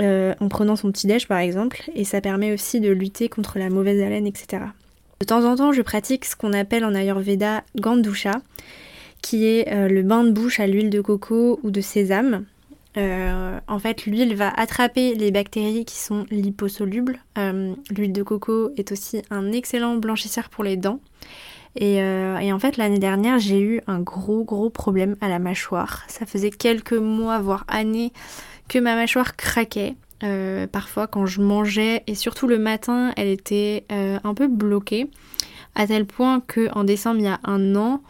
euh, 0.00 0.34
en 0.40 0.48
prenant 0.48 0.76
son 0.76 0.90
petit 0.90 1.06
déj 1.06 1.28
par 1.28 1.38
exemple, 1.38 1.82
et 1.94 2.04
ça 2.04 2.20
permet 2.20 2.52
aussi 2.52 2.80
de 2.80 2.90
lutter 2.90 3.28
contre 3.28 3.58
la 3.58 3.68
mauvaise 3.68 4.00
haleine, 4.00 4.26
etc. 4.26 4.64
De 5.20 5.26
temps 5.26 5.44
en 5.44 5.56
temps, 5.56 5.72
je 5.72 5.82
pratique 5.82 6.24
ce 6.24 6.36
qu'on 6.36 6.52
appelle 6.54 6.84
en 6.84 6.94
Ayurveda 6.94 7.64
Gandusha, 7.76 8.40
qui 9.20 9.46
est 9.46 9.70
euh, 9.72 9.88
le 9.88 10.02
bain 10.02 10.24
de 10.24 10.30
bouche 10.30 10.60
à 10.60 10.66
l'huile 10.66 10.88
de 10.88 11.00
coco 11.00 11.60
ou 11.62 11.70
de 11.70 11.80
sésame. 11.82 12.44
Euh, 12.96 13.58
en 13.68 13.78
fait, 13.78 14.06
l'huile 14.06 14.34
va 14.34 14.48
attraper 14.48 15.14
les 15.14 15.30
bactéries 15.30 15.84
qui 15.84 15.96
sont 15.96 16.24
liposolubles. 16.30 17.18
l'huile 17.90 18.12
de 18.12 18.22
coco 18.22 18.70
est 18.76 18.92
aussi 18.92 19.22
un 19.30 19.52
excellent 19.52 19.96
blanchisseur 19.96 20.48
pour 20.48 20.64
les 20.64 20.76
dents. 20.76 21.00
Et 21.76 22.02
en 22.02 22.58
fait, 22.58 22.78
l'année 22.78 22.98
dernière, 22.98 23.38
j'ai 23.38 23.60
eu 23.60 23.80
un 23.86 24.00
gros 24.00 24.42
gros 24.42 24.70
problème 24.70 25.16
à 25.20 25.28
la 25.28 25.38
mâchoire. 25.38 26.02
Ça 26.08 26.26
faisait 26.26 26.50
quelques 26.50 26.94
mois, 26.94 27.38
voire 27.38 27.64
années, 27.68 28.12
que 28.70 28.78
ma 28.78 28.94
mâchoire 28.94 29.36
craquait. 29.36 29.96
Euh, 30.22 30.66
parfois 30.66 31.06
quand 31.06 31.26
je 31.26 31.40
mangeais 31.40 32.04
et 32.06 32.14
surtout 32.14 32.46
le 32.46 32.58
matin 32.58 33.10
elle 33.16 33.28
était 33.28 33.86
euh, 33.90 34.18
un 34.22 34.34
peu 34.34 34.48
bloquée 34.48 35.10
à 35.74 35.86
tel 35.86 36.04
point 36.04 36.40
que 36.40 36.68
en 36.76 36.84
décembre 36.84 37.20
il 37.20 37.24
y 37.24 37.26
a 37.26 37.40
un 37.42 37.74
an 37.74 38.02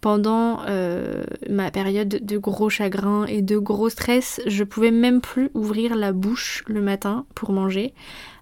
pendant 0.00 0.60
euh, 0.68 1.24
ma 1.50 1.72
période 1.72 2.20
de 2.22 2.38
gros 2.38 2.70
chagrin 2.70 3.26
et 3.26 3.42
de 3.42 3.58
gros 3.58 3.88
stress 3.88 4.40
je 4.46 4.62
pouvais 4.62 4.92
même 4.92 5.20
plus 5.20 5.50
ouvrir 5.54 5.96
la 5.96 6.12
bouche 6.12 6.62
le 6.68 6.80
matin 6.80 7.26
pour 7.34 7.50
manger 7.50 7.92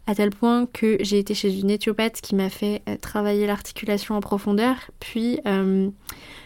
à 0.07 0.15
tel 0.15 0.31
point 0.31 0.67
que 0.67 0.99
j'ai 1.01 1.19
été 1.19 1.35
chez 1.35 1.59
une 1.59 1.71
éthiopathe 1.71 2.21
qui 2.21 2.35
m'a 2.35 2.51
fait 2.51 2.83
travailler 3.01 3.47
l'articulation 3.47 4.15
en 4.17 4.21
profondeur 4.21 4.77
puis 5.01 5.41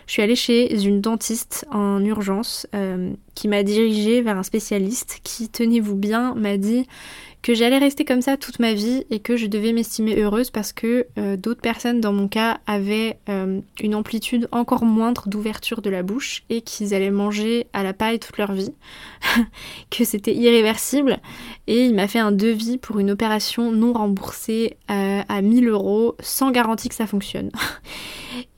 je 0.08 0.14
suis 0.14 0.22
allée 0.22 0.36
chez 0.36 0.84
une 0.84 1.02
dentiste 1.02 1.66
en 1.70 2.02
urgence 2.02 2.66
euh, 2.74 3.12
qui 3.34 3.46
m'a 3.46 3.62
dirigée 3.62 4.22
vers 4.22 4.38
un 4.38 4.42
spécialiste 4.42 5.20
qui, 5.22 5.50
tenez-vous 5.50 5.94
bien, 5.94 6.34
m'a 6.34 6.56
dit 6.56 6.86
que 7.42 7.54
j'allais 7.54 7.78
rester 7.78 8.04
comme 8.04 8.20
ça 8.20 8.36
toute 8.36 8.58
ma 8.58 8.74
vie 8.74 9.04
et 9.10 9.20
que 9.20 9.36
je 9.36 9.46
devais 9.46 9.72
m'estimer 9.72 10.20
heureuse 10.20 10.50
parce 10.50 10.72
que 10.72 11.06
euh, 11.18 11.36
d'autres 11.36 11.60
personnes 11.60 12.00
dans 12.00 12.12
mon 12.12 12.28
cas 12.28 12.58
avaient 12.66 13.18
euh, 13.28 13.60
une 13.80 13.94
amplitude 13.94 14.48
encore 14.50 14.84
moindre 14.84 15.28
d'ouverture 15.28 15.80
de 15.80 15.90
la 15.90 16.02
bouche 16.02 16.42
et 16.50 16.62
qu'ils 16.62 16.94
allaient 16.94 17.10
manger 17.10 17.66
à 17.72 17.82
la 17.82 17.92
paille 17.92 18.18
toute 18.18 18.38
leur 18.38 18.52
vie, 18.52 18.72
que 19.90 20.04
c'était 20.04 20.34
irréversible 20.34 21.18
et 21.66 21.84
il 21.84 21.94
m'a 21.94 22.08
fait 22.08 22.18
un 22.18 22.32
devis 22.32 22.76
pour 22.76 22.98
une 22.98 23.10
opération 23.10 23.70
non 23.70 23.92
remboursée 23.92 24.76
euh, 24.90 25.20
à 25.28 25.40
1000 25.40 25.68
euros 25.68 26.16
sans 26.20 26.50
garantie 26.50 26.88
que 26.88 26.94
ça 26.94 27.06
fonctionne. 27.06 27.50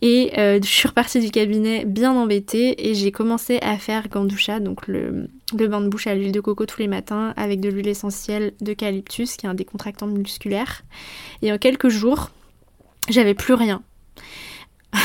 Et 0.02 0.32
je 0.34 0.66
suis 0.66 0.88
repartie 0.88 1.20
du 1.20 1.30
cabinet 1.30 1.84
bien 1.84 2.12
embêtée 2.12 2.88
et 2.88 2.94
j'ai 2.94 3.12
commencé 3.12 3.58
à 3.60 3.76
faire 3.76 4.08
Gandoucha, 4.08 4.58
donc 4.58 4.87
le, 4.88 5.28
le 5.59 5.69
bain 5.69 5.80
de 5.80 5.88
bouche 5.88 6.07
à 6.07 6.14
l'huile 6.14 6.33
de 6.33 6.40
coco 6.40 6.66
tous 6.66 6.80
les 6.80 6.88
matins 6.88 7.33
avec 7.37 7.61
de 7.61 7.69
l'huile 7.69 7.88
essentielle 7.88 8.52
d'eucalyptus 8.61 9.37
qui 9.37 9.47
est 9.47 9.49
un 9.49 9.54
décontractant 9.54 10.07
musculaire. 10.07 10.83
Et 11.42 11.52
en 11.52 11.59
quelques 11.59 11.88
jours, 11.88 12.30
j'avais 13.09 13.35
plus 13.35 13.54
rien. 13.54 13.83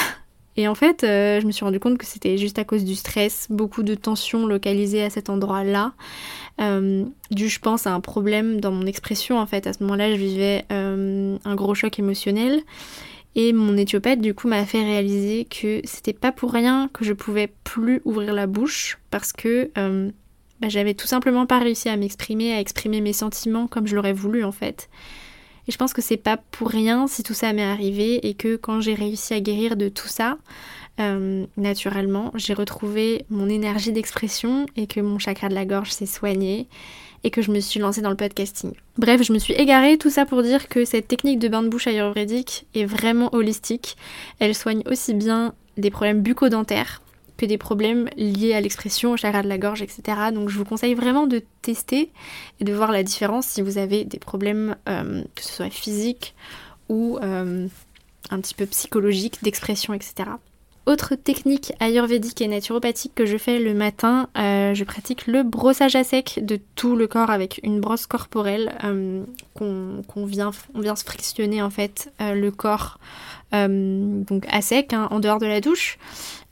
Et 0.58 0.68
en 0.68 0.75
fait, 0.75 1.04
euh, 1.04 1.42
je 1.42 1.46
me 1.46 1.52
suis 1.52 1.66
rendu 1.66 1.80
compte 1.80 1.98
que 1.98 2.06
c'était 2.06 2.38
juste 2.38 2.60
à 2.60 2.64
cause 2.64 2.86
du 2.86 2.96
stress, 2.96 3.48
beaucoup 3.50 3.84
de 3.84 3.94
tensions 3.94 4.46
localisées 4.46 5.04
à 5.04 5.10
cet 5.10 5.30
endroit-là, 5.30 5.94
euh, 6.62 7.04
dû, 7.32 7.50
je 7.50 7.60
pense, 7.60 7.88
à 7.88 7.94
un 7.94 8.00
problème 8.00 8.62
dans 8.62 8.72
mon 8.72 8.86
expression. 8.86 9.38
En 9.38 9.46
fait, 9.46 9.68
à 9.68 9.74
ce 9.74 9.84
moment-là, 9.84 10.12
je 10.12 10.18
vivais 10.18 10.66
euh, 10.72 11.38
un 11.44 11.56
gros 11.56 11.75
choc 11.75 12.00
émotionnel. 12.00 12.62
Et 13.38 13.52
mon 13.52 13.75
éthiopathe, 13.75 14.22
du 14.22 14.34
coup, 14.34 14.48
m'a 14.48 14.66
fait 14.66 14.82
réaliser 14.82 15.44
que 15.44 15.82
c'était 15.84 16.14
pas 16.14 16.32
pour 16.32 16.54
rien 16.54 16.90
que 16.94 17.04
je 17.04 17.12
pouvais 17.12 17.52
plus 17.66 18.02
ouvrir 18.06 18.34
la 18.34 18.48
bouche, 18.48 18.98
parce 19.12 19.34
que 19.34 19.72
bah, 20.62 20.69
j'avais 20.69 20.93
tout 20.93 21.07
simplement 21.07 21.45
pas 21.45 21.59
réussi 21.59 21.89
à 21.89 21.97
m'exprimer, 21.97 22.53
à 22.53 22.59
exprimer 22.59 23.01
mes 23.01 23.13
sentiments 23.13 23.67
comme 23.67 23.88
je 23.88 23.95
l'aurais 23.95 24.13
voulu 24.13 24.43
en 24.43 24.51
fait. 24.51 24.89
Et 25.67 25.71
je 25.71 25.77
pense 25.77 25.93
que 25.93 26.01
c'est 26.01 26.17
pas 26.17 26.38
pour 26.38 26.69
rien 26.69 27.07
si 27.07 27.24
tout 27.24 27.33
ça 27.33 27.51
m'est 27.53 27.63
arrivé 27.63 28.27
et 28.27 28.35
que 28.35 28.55
quand 28.55 28.81
j'ai 28.81 28.93
réussi 28.93 29.33
à 29.33 29.39
guérir 29.39 29.75
de 29.75 29.89
tout 29.89 30.07
ça, 30.07 30.38
euh, 31.00 31.45
naturellement, 31.57 32.31
j'ai 32.35 32.53
retrouvé 32.53 33.25
mon 33.29 33.50
énergie 33.50 33.91
d'expression 33.91 34.65
et 34.77 34.88
que 34.88 35.00
mon 35.00 35.19
chakra 35.19 35.50
de 35.50 35.55
la 35.55 35.65
gorge 35.65 35.91
s'est 35.91 36.05
soigné 36.05 36.67
et 37.24 37.31
que 37.31 37.41
je 37.41 37.51
me 37.51 37.59
suis 37.59 37.79
lancée 37.79 38.01
dans 38.01 38.12
le 38.12 38.15
podcasting. 38.15 38.74
Bref, 38.97 39.24
je 39.24 39.33
me 39.33 39.39
suis 39.39 39.55
égarée, 39.55 39.97
tout 39.97 40.12
ça 40.12 40.25
pour 40.25 40.43
dire 40.43 40.69
que 40.69 40.85
cette 40.85 41.07
technique 41.07 41.39
de 41.39 41.47
bain 41.47 41.63
de 41.63 41.69
bouche 41.69 41.88
ayurvédique 41.88 42.67
est 42.75 42.85
vraiment 42.85 43.33
holistique. 43.33 43.97
Elle 44.39 44.53
soigne 44.53 44.83
aussi 44.85 45.15
bien 45.15 45.55
des 45.77 45.89
problèmes 45.89 46.21
bucco-dentaires, 46.21 47.01
que 47.38 47.46
des 47.46 47.58
problèmes 47.58 48.10
liés 48.18 48.54
à 48.54 48.62
l'expression, 48.62 49.13
au 49.13 49.18
chakra 49.18 49.42
de 49.42 49.48
la 49.48 49.58
gorge, 49.58 49.82
etc. 49.82 50.04
Donc 50.34 50.50
je 50.50 50.58
vous 50.58 50.65
conseille 50.65 50.94
vraiment 50.94 51.27
de 51.27 51.42
tester 51.62 52.12
et 52.60 52.63
de 52.63 52.74
voir 52.74 52.92
la 52.92 53.04
différence 53.04 53.48
si 53.48 53.62
vous 53.62 53.77
avez 53.77 54.06
des 54.06 54.20
problèmes, 54.20 54.75
euh, 54.88 55.24
que 55.36 55.44
ce 55.44 55.54
soit 55.54 55.70
physiques 55.70 56.36
ou 56.89 57.18
euh, 57.22 57.68
un 58.30 58.39
petit 58.39 58.54
peu 58.54 58.65
psychologiques, 58.65 59.44
d'expression, 59.44 59.94
etc. 59.94 60.30
Autre 60.86 61.15
technique 61.15 61.74
ayurvédique 61.80 62.42
et 62.42 62.48
naturopathique 62.48 63.13
que 63.15 63.25
je 63.25 63.38
fais 63.38 63.58
le 63.58 63.74
matin, 63.74 64.30
euh, 64.38 64.75
je 64.75 64.84
pratique 64.84 65.25
le 65.25 65.42
brossage 65.42 65.96
à 65.96 66.04
sec 66.04 66.39
de 66.44 66.60
tout 66.75 66.96
le 66.96 67.08
corps 67.08 67.32
avec 67.32 67.60
une 67.63 67.80
brosse 67.82 68.06
corporelle 68.06 68.72
qu'on 69.56 70.25
vient, 70.25 70.51
on 70.75 70.82
vient 70.82 70.96
se 70.96 71.04
frictionner 71.04 71.63
en 71.63 71.72
fait 71.72 72.13
le 72.20 72.51
corps 72.51 73.00
donc 73.67 74.45
à 74.50 74.62
sec 74.62 74.93
hein, 74.93 75.07
en 75.12 75.19
dehors 75.19 75.39
de 75.39 75.45
la 75.45 75.62
douche. 75.62 75.97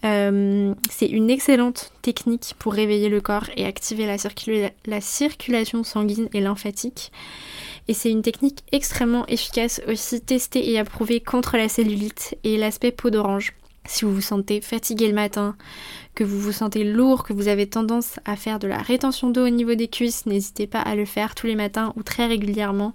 Euh, 0.05 0.73
c'est 0.89 1.07
une 1.07 1.29
excellente 1.29 1.91
technique 2.01 2.55
pour 2.59 2.73
réveiller 2.73 3.09
le 3.09 3.21
corps 3.21 3.49
et 3.55 3.65
activer 3.65 4.05
la 4.05 5.01
circulation 5.01 5.83
sanguine 5.83 6.27
et 6.33 6.41
lymphatique. 6.41 7.11
Et 7.87 7.93
c'est 7.93 8.11
une 8.11 8.21
technique 8.21 8.59
extrêmement 8.71 9.25
efficace 9.27 9.81
aussi 9.87 10.21
testée 10.21 10.71
et 10.71 10.79
approuvée 10.79 11.19
contre 11.19 11.57
la 11.57 11.69
cellulite 11.69 12.35
et 12.43 12.57
l'aspect 12.57 12.91
peau 12.91 13.09
d'orange. 13.09 13.53
Si 13.85 14.05
vous 14.05 14.13
vous 14.13 14.21
sentez 14.21 14.61
fatigué 14.61 15.07
le 15.07 15.13
matin, 15.13 15.57
que 16.15 16.23
vous 16.23 16.39
vous 16.39 16.51
sentez 16.51 16.83
lourd, 16.83 17.23
que 17.23 17.33
vous 17.33 17.47
avez 17.47 17.67
tendance 17.67 18.19
à 18.25 18.35
faire 18.35 18.59
de 18.59 18.67
la 18.67 18.77
rétention 18.77 19.29
d'eau 19.29 19.45
au 19.45 19.49
niveau 19.49 19.75
des 19.75 19.87
cuisses, 19.87 20.25
n'hésitez 20.25 20.67
pas 20.67 20.81
à 20.81 20.95
le 20.95 21.05
faire 21.05 21.35
tous 21.35 21.47
les 21.47 21.55
matins 21.55 21.93
ou 21.95 22.03
très 22.03 22.27
régulièrement. 22.27 22.93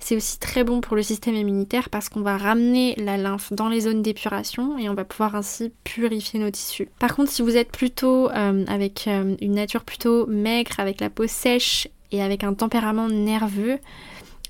C'est 0.00 0.16
aussi 0.16 0.38
très 0.38 0.64
bon 0.64 0.80
pour 0.80 0.94
le 0.94 1.02
système 1.02 1.34
immunitaire 1.34 1.88
parce 1.88 2.08
qu'on 2.08 2.20
va 2.20 2.36
ramener 2.36 2.94
la 2.96 3.16
lymphe 3.16 3.52
dans 3.52 3.68
les 3.68 3.80
zones 3.80 4.02
d'épuration 4.02 4.78
et 4.78 4.88
on 4.88 4.94
va 4.94 5.04
pouvoir 5.04 5.34
ainsi 5.34 5.72
purifier 5.84 6.38
nos 6.40 6.50
tissus. 6.50 6.88
Par 6.98 7.16
contre, 7.16 7.30
si 7.30 7.42
vous 7.42 7.56
êtes 7.56 7.72
plutôt 7.72 8.30
euh, 8.30 8.64
avec 8.68 9.06
euh, 9.08 9.34
une 9.40 9.54
nature 9.54 9.84
plutôt 9.84 10.26
maigre, 10.26 10.78
avec 10.78 11.00
la 11.00 11.10
peau 11.10 11.26
sèche 11.26 11.88
et 12.12 12.22
avec 12.22 12.44
un 12.44 12.54
tempérament 12.54 13.08
nerveux, 13.08 13.78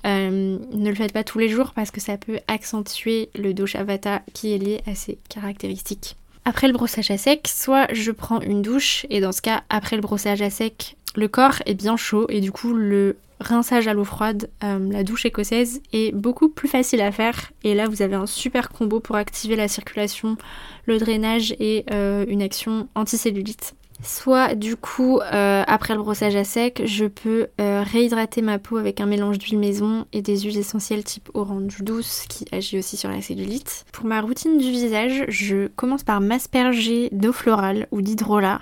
euh, 0.05 0.57
ne 0.71 0.89
le 0.89 0.95
faites 0.95 1.13
pas 1.13 1.23
tous 1.23 1.39
les 1.39 1.49
jours 1.49 1.73
parce 1.73 1.91
que 1.91 1.99
ça 1.99 2.17
peut 2.17 2.39
accentuer 2.47 3.29
le 3.35 3.53
dosha 3.53 3.83
vata 3.83 4.21
qui 4.33 4.53
est 4.53 4.57
lié 4.57 4.81
à 4.85 4.95
ces 4.95 5.17
caractéristiques. 5.29 6.15
Après 6.45 6.67
le 6.67 6.73
brossage 6.73 7.11
à 7.11 7.17
sec, 7.17 7.47
soit 7.47 7.87
je 7.93 8.11
prends 8.11 8.41
une 8.41 8.61
douche 8.61 9.05
et 9.09 9.19
dans 9.19 9.31
ce 9.31 9.41
cas, 9.41 9.63
après 9.69 9.95
le 9.95 10.01
brossage 10.01 10.41
à 10.41 10.49
sec, 10.49 10.95
le 11.15 11.27
corps 11.27 11.61
est 11.65 11.75
bien 11.75 11.97
chaud 11.97 12.25
et 12.29 12.41
du 12.41 12.51
coup 12.51 12.73
le 12.73 13.17
rinçage 13.39 13.87
à 13.87 13.93
l'eau 13.93 14.03
froide, 14.03 14.49
euh, 14.63 14.91
la 14.91 15.03
douche 15.03 15.25
écossaise 15.25 15.81
est 15.93 16.13
beaucoup 16.13 16.49
plus 16.49 16.67
facile 16.67 17.01
à 17.01 17.11
faire 17.11 17.51
et 17.63 17.73
là 17.73 17.87
vous 17.87 18.01
avez 18.01 18.15
un 18.15 18.25
super 18.25 18.69
combo 18.69 18.99
pour 18.99 19.15
activer 19.15 19.55
la 19.55 19.67
circulation, 19.67 20.37
le 20.85 20.97
drainage 20.97 21.55
et 21.59 21.85
euh, 21.91 22.25
une 22.27 22.41
action 22.41 22.87
anticellulite. 22.95 23.75
Soit 24.01 24.55
du 24.55 24.77
coup, 24.77 25.19
euh, 25.19 25.63
après 25.67 25.93
le 25.93 25.99
brossage 25.99 26.35
à 26.35 26.45
sec, 26.45 26.81
je 26.85 27.05
peux 27.05 27.47
euh, 27.59 27.83
réhydrater 27.85 28.41
ma 28.41 28.57
peau 28.57 28.77
avec 28.77 29.01
un 29.01 29.05
mélange 29.05 29.37
d'huile 29.37 29.59
maison 29.59 30.05
et 30.13 30.21
des 30.21 30.39
huiles 30.39 30.57
essentielles 30.57 31.03
type 31.03 31.29
orange 31.33 31.81
douce 31.81 32.23
qui 32.29 32.45
agit 32.51 32.77
aussi 32.77 32.95
sur 32.95 33.09
la 33.09 33.21
cellulite. 33.21 33.85
Pour 33.91 34.05
ma 34.05 34.21
routine 34.21 34.57
du 34.57 34.71
visage, 34.71 35.25
je 35.27 35.67
commence 35.67 36.03
par 36.03 36.21
m'asperger 36.21 37.09
d'eau 37.11 37.33
florale 37.33 37.87
ou 37.91 38.01
d'hydrolat 38.01 38.61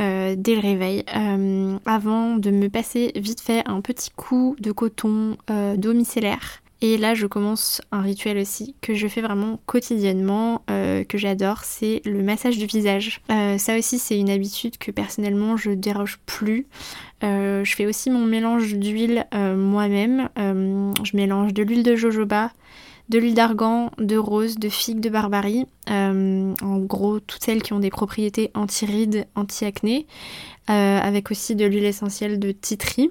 euh, 0.00 0.36
dès 0.38 0.54
le 0.54 0.60
réveil 0.60 1.04
avant 1.84 2.36
de 2.36 2.50
me 2.50 2.68
passer 2.68 3.10
vite 3.16 3.40
fait 3.40 3.62
un 3.66 3.80
petit 3.80 4.10
coup 4.10 4.54
de 4.60 4.70
coton 4.70 5.36
d'eau 5.76 5.92
micellaire 5.92 6.62
et 6.80 6.96
là, 6.96 7.14
je 7.14 7.26
commence 7.26 7.82
un 7.90 8.02
rituel 8.02 8.38
aussi 8.38 8.76
que 8.80 8.94
je 8.94 9.08
fais 9.08 9.20
vraiment 9.20 9.60
quotidiennement, 9.66 10.62
euh, 10.70 11.02
que 11.02 11.18
j'adore, 11.18 11.64
c'est 11.64 12.00
le 12.04 12.22
massage 12.22 12.56
du 12.56 12.66
visage. 12.66 13.20
Euh, 13.32 13.58
ça 13.58 13.76
aussi, 13.76 13.98
c'est 13.98 14.16
une 14.16 14.30
habitude 14.30 14.78
que 14.78 14.92
personnellement 14.92 15.56
je 15.56 15.72
déroge 15.72 16.20
plus. 16.24 16.68
Euh, 17.24 17.64
je 17.64 17.74
fais 17.74 17.86
aussi 17.86 18.10
mon 18.10 18.24
mélange 18.24 18.74
d'huile 18.74 19.26
moi-même. 19.32 20.28
je 20.36 21.16
mélange 21.16 21.52
de 21.52 21.64
l'huile 21.64 21.82
de 21.82 21.96
jojoba, 21.96 22.52
de 23.08 23.18
l'huile 23.18 23.34
d'argan, 23.34 23.90
de 23.98 24.16
rose, 24.16 24.56
de 24.56 24.68
figue, 24.68 25.00
de 25.00 25.08
barbarie. 25.08 25.66
en 25.88 26.78
gros, 26.78 27.18
toutes 27.18 27.42
celles 27.42 27.62
qui 27.62 27.72
ont 27.72 27.80
des 27.80 27.90
propriétés 27.90 28.52
anti-rides, 28.54 29.26
anti-acné. 29.34 30.06
avec 30.68 31.32
aussi 31.32 31.56
de 31.56 31.66
l'huile 31.66 31.86
essentielle 31.86 32.38
de 32.38 32.52
titri 32.52 33.10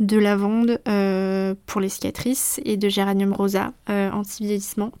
de 0.00 0.18
lavande 0.18 0.80
euh, 0.88 1.54
pour 1.66 1.80
les 1.80 1.90
cicatrices 1.90 2.60
et 2.64 2.76
de 2.76 2.88
géranium 2.88 3.32
rosa 3.32 3.72
euh, 3.90 4.10
anti-vieillissement. 4.10 4.92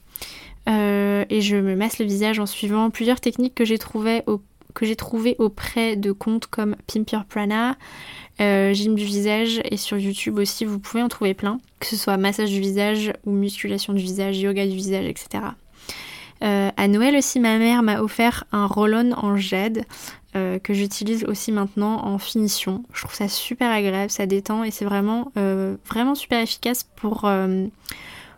Euh, 0.68 1.24
et 1.30 1.40
je 1.40 1.56
me 1.56 1.74
masse 1.74 1.98
le 1.98 2.04
visage 2.04 2.38
en 2.38 2.46
suivant 2.46 2.90
plusieurs 2.90 3.20
techniques 3.20 3.54
que 3.54 3.64
j'ai 3.64 3.78
trouvées 3.78 4.22
trouvé 4.96 5.34
auprès 5.38 5.96
de 5.96 6.12
comptes 6.12 6.46
comme 6.46 6.76
Pimpier 6.86 7.18
Prana, 7.28 7.76
gym 8.38 8.94
du 8.94 9.04
visage 9.04 9.60
et 9.64 9.76
sur 9.76 9.98
YouTube 9.98 10.38
aussi 10.38 10.64
vous 10.64 10.78
pouvez 10.78 11.02
en 11.02 11.08
trouver 11.08 11.34
plein, 11.34 11.58
que 11.80 11.86
ce 11.86 11.96
soit 11.96 12.16
massage 12.16 12.50
du 12.50 12.60
visage 12.60 13.12
ou 13.24 13.32
musculation 13.32 13.92
du 13.94 14.00
visage, 14.00 14.38
yoga 14.38 14.66
du 14.66 14.76
visage, 14.76 15.06
etc. 15.06 15.44
à 16.40 16.88
Noël 16.88 17.16
aussi 17.16 17.40
ma 17.40 17.58
mère 17.58 17.82
m'a 17.82 18.00
offert 18.00 18.44
un 18.52 18.66
roll-on 18.66 19.12
en 19.12 19.36
jade 19.36 19.84
euh, 20.36 20.60
que 20.60 20.74
j'utilise 20.74 21.24
aussi 21.24 21.50
maintenant 21.50 22.04
en 22.06 22.18
finition. 22.18 22.84
Je 22.92 23.02
trouve 23.02 23.16
ça 23.16 23.26
super 23.26 23.68
agréable, 23.68 24.12
ça 24.12 24.26
détend 24.26 24.62
et 24.62 24.70
c'est 24.70 24.84
vraiment, 24.84 25.32
euh, 25.36 25.74
vraiment 25.88 26.14
super 26.14 26.40
efficace 26.40 26.84
pour, 26.84 27.24
euh, 27.24 27.66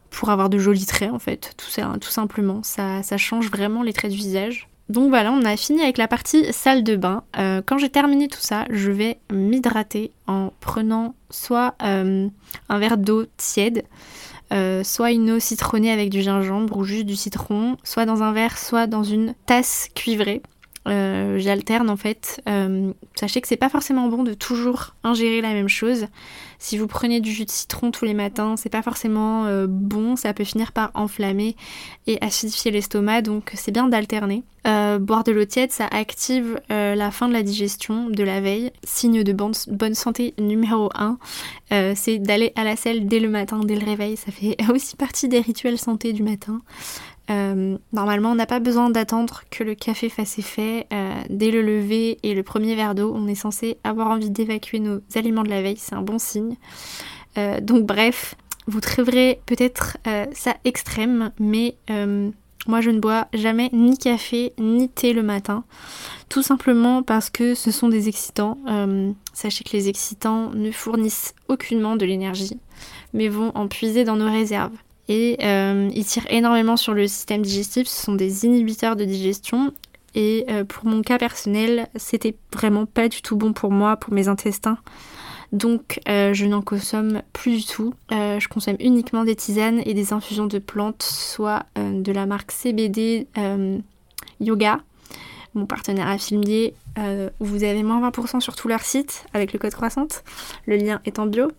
pour 0.09 0.31
avoir 0.31 0.49
de 0.49 0.57
jolis 0.57 0.87
traits 0.87 1.11
en 1.11 1.19
fait, 1.19 1.55
tout, 1.59 2.11
simplement. 2.11 2.63
Ça, 2.63 3.03
ça 3.03 3.19
change 3.19 3.51
vraiment 3.51 3.83
les 3.83 3.93
traits 3.93 4.11
du 4.11 4.17
visage. 4.17 4.69
Donc 4.89 5.11
voilà, 5.11 5.33
on 5.33 5.45
a 5.45 5.55
fini 5.59 5.83
avec 5.83 5.99
la 5.99 6.09
partie 6.09 6.51
salle 6.55 6.83
de 6.83 6.97
bain. 6.97 7.25
quand 7.67 7.77
j'ai 7.77 7.91
terminé 7.91 8.29
tout 8.29 8.41
ça, 8.41 8.65
je 8.71 8.91
vais 8.91 9.19
m'hydrater 9.31 10.13
en 10.27 10.51
prenant 10.61 11.15
soit 11.29 11.75
un 11.81 12.31
verre 12.69 12.99
d'eau 12.99 13.27
tiède, 13.37 13.85
soit 14.83 15.13
une 15.13 15.31
eau 15.31 15.39
citronnée 15.39 15.93
avec 15.93 16.11
du 16.11 16.21
gingembre 16.21 16.77
ou 16.77 16.85
juste 16.85 17.07
du 17.07 17.17
citron, 17.17 17.77
soit 17.85 18.07
dans 18.07 18.23
un 18.23 18.33
verre, 18.33 18.59
soit 18.59 18.87
dans 18.87 19.05
une 19.05 19.35
tasse 19.47 19.89
cuivrée. 19.95 20.43
Euh, 20.89 21.39
j'alterne 21.39 21.89
en 21.91 21.97
fait. 21.97 22.43
Euh, 22.49 22.93
sachez 23.15 23.41
que 23.41 23.49
c'est 23.49 23.57
pas 23.57 23.69
forcément 23.69 24.09
bon 24.09 24.25
de 24.25 24.35
toujours 24.35 24.95
ingérer 25.05 25.41
la 25.41 25.53
même 25.53 25.69
chose. 25.69 26.07
Si 26.59 26.79
vous 26.79 26.87
prenez 26.87 27.21
du 27.21 27.33
jus 27.33 27.45
de 27.45 27.51
citron 27.51 27.91
tous 27.91 28.05
les 28.05 28.15
matins, 28.15 28.57
c'est 28.57 28.69
pas 28.69 28.83
forcément 28.83 29.47
euh, 29.47 29.67
bon, 29.69 30.17
ça 30.17 30.33
peut 30.33 30.45
finir 30.45 30.73
par 30.73 30.91
enflammer 30.95 31.57
et 32.07 32.19
acidifier 32.21 32.71
l'estomac, 32.71 33.23
donc 33.23 33.53
c'est 33.55 33.73
bien 33.73 33.89
d'alterner. 33.89 34.43
boire 34.65 35.25
de 35.25 35.33
l'eau 35.33 35.45
tiède, 35.45 35.73
ça 35.73 35.87
active 35.87 36.61
la 36.69 37.11
fin 37.11 37.29
de 37.29 37.33
la 37.33 37.43
digestion 37.43 38.09
de 38.09 38.23
la 38.23 38.41
veille. 38.41 38.71
Signe 38.85 39.23
de 39.25 39.33
bonne 39.33 39.95
santé 39.95 40.35
numéro 40.39 40.89
1, 40.95 41.19
c'est 41.95 42.19
d'aller 42.19 42.53
à 42.55 42.65
la 42.65 42.77
selle 42.77 43.07
dès 43.07 43.21
le 43.21 43.29
matin, 43.29 43.61
dès 43.65 43.77
le 43.77 43.85
réveil. 43.85 44.17
Ça 44.17 44.31
fait 44.31 44.57
aussi 44.73 44.97
partie 44.97 45.29
des 45.29 45.41
rituels 45.41 45.79
santé 45.79 46.13
du 46.13 46.23
matin. 46.23 46.63
Euh, 47.33 47.79
normalement, 47.93 48.33
on 48.33 48.35
n'a 48.35 48.47
pas 48.47 48.61
besoin 48.61 48.91
d'attendre 48.91 49.43
que 49.51 49.65
le 49.65 49.75
café 49.75 50.09
fasse 50.09 50.39
effet. 50.39 50.87
Euh, 50.93 51.15
dès 51.31 51.51
le 51.51 51.63
lever 51.63 52.19
et 52.23 52.35
le 52.35 52.43
premier 52.43 52.75
verre 52.75 52.95
d'eau, 52.95 53.13
on 53.15 53.27
est 53.27 53.35
censé 53.35 53.79
avoir 53.85 54.09
envie 54.09 54.31
d'évacuer 54.31 54.81
nos 54.81 55.01
aliments 55.15 55.43
de 55.43 55.49
la 55.49 55.63
veille, 55.63 55.79
c'est 55.79 55.95
un 55.95 56.03
bon 56.03 56.19
signe. 56.19 56.57
Euh, 57.39 57.61
donc 57.61 57.87
bref, 57.87 58.35
vous 58.67 58.81
trouverez 58.81 59.41
peut-être 59.47 59.97
ça 60.33 60.55
extrême, 60.65 61.33
mais 61.41 61.77
moi 62.69 62.81
je 62.81 62.91
ne 62.91 63.01
bois 63.01 63.27
jamais 63.33 63.71
ni 63.73 63.99
café 63.99 64.53
ni 64.59 64.89
thé 64.89 65.13
le 65.13 65.23
matin. 65.23 65.65
Tout 66.29 66.43
simplement 66.43 67.03
parce 67.03 67.29
que 67.29 67.55
ce 67.55 67.73
sont 67.73 67.89
des 67.89 68.09
excitants. 68.09 68.59
sachez 69.33 69.65
que 69.65 69.73
les 69.73 69.89
excitants 69.89 70.51
ne 70.51 70.71
fournissent 70.71 71.35
aucunement 71.49 71.97
de 71.97 72.07
l'énergie, 72.07 72.59
mais 73.15 73.29
vont 73.29 73.51
en 73.57 73.67
puiser 73.67 74.05
dans 74.05 74.17
nos 74.17 74.31
réserves 74.31 74.77
et 75.09 75.39
euh, 75.43 75.91
ils 75.95 76.05
tirent 76.05 76.27
énormément 76.31 76.77
sur 76.77 76.95
le 76.95 77.07
système 77.07 77.43
digestif. 77.43 77.87
Ce 77.89 78.05
sont 78.05 78.15
des 78.15 78.45
inhibiteurs 78.45 78.97
de 78.97 79.05
digestion 79.05 79.73
et 80.15 80.45
euh, 80.51 80.65
pour 80.65 80.85
mon 80.85 81.03
cas 81.03 81.19
personnel, 81.19 81.89
c'était 81.97 82.35
vraiment 82.53 82.87
pas 82.87 83.09
du 83.09 83.23
tout 83.23 83.37
bon 83.37 83.53
pour 83.53 83.71
moi, 83.71 83.97
pour 83.97 84.13
mes 84.13 84.29
intestins. 84.29 84.79
Donc 85.53 86.01
euh, 86.09 86.33
je 86.33 86.47
n'en 86.47 86.63
consomme 86.63 87.23
plus 87.33 87.59
du 87.59 87.65
tout. 87.65 87.95
je 88.11 88.49
consomme 88.49 88.77
uniquement 88.81 89.25
des 89.25 89.37
tisanes 89.37 89.83
et 89.85 89.93
des 89.93 90.13
infusions 90.13 90.47
de 90.47 90.59
plantes, 90.59 91.03
soit 91.03 91.65
de 91.77 92.13
la 92.13 92.25
marque 92.25 92.53
CBD 92.53 93.27
Yoga, 94.41 94.81
mon 95.55 95.67
partenaire 95.67 96.09
affilié, 96.09 96.73
où 96.97 97.45
vous 97.45 97.65
avez 97.65 97.83
moins 97.83 98.09
20% 98.09 98.41
sur 98.41 98.57
tout 98.57 98.69
leur 98.69 98.81
site 98.81 99.27
avec 99.35 99.53
le 99.53 99.59
code 99.59 99.75
croissante. 99.75 100.25
Le 100.65 100.77
lien 100.77 101.03
est 101.05 101.19
en 101.19 101.27
bio 101.27 101.51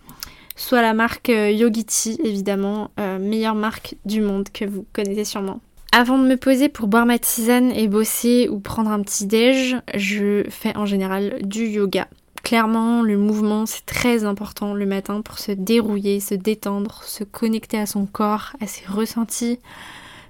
soit 0.56 0.82
la 0.82 0.94
marque 0.94 1.30
euh, 1.30 1.52
Yogiti, 1.52 2.18
évidemment, 2.24 2.92
euh, 3.00 3.20
meilleure 3.20 3.56
marque 3.56 3.96
du 4.06 4.22
monde 4.22 4.50
que 4.54 4.66
vous 4.66 4.86
connaissez 4.94 5.26
sûrement. 5.26 5.62
Avant 5.92 6.18
de 6.18 6.28
me 6.28 6.38
poser 6.38 6.70
pour 6.70 6.88
boire 6.88 7.06
ma 7.06 7.20
tisane 7.20 7.72
et 7.72 7.88
bosser 7.88 8.50
ou 8.50 8.60
prendre 8.60 8.90
un 8.90 9.02
petit 9.02 9.28
déj, 9.28 9.78
je 9.94 10.44
fais 10.50 10.76
en 10.76 10.88
général 10.88 11.38
du 11.44 11.68
yoga. 11.68 12.08
Clairement, 12.44 13.04
le 13.04 13.16
mouvement, 13.16 13.66
c'est 13.66 13.86
très 13.86 14.26
important 14.26 14.74
le 14.74 14.86
matin 14.86 15.22
pour 15.22 15.40
se 15.40 15.52
dérouiller, 15.52 16.20
se 16.20 16.36
détendre, 16.36 17.04
se 17.04 17.24
connecter 17.24 17.78
à 17.78 17.86
son 17.86 18.06
corps, 18.06 18.54
à 18.60 18.68
ses 18.68 18.86
ressentis, 18.86 19.60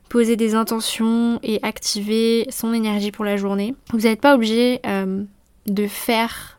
poser 0.09 0.35
des 0.35 0.53
intentions 0.53 1.39
et 1.41 1.59
activer 1.63 2.45
son 2.51 2.73
énergie 2.73 3.11
pour 3.11 3.25
la 3.25 3.37
journée. 3.37 3.73
Vous 3.91 4.01
n'êtes 4.01 4.21
pas 4.21 4.35
obligé 4.35 4.79
euh, 4.85 5.23
de 5.65 5.87
faire 5.87 6.52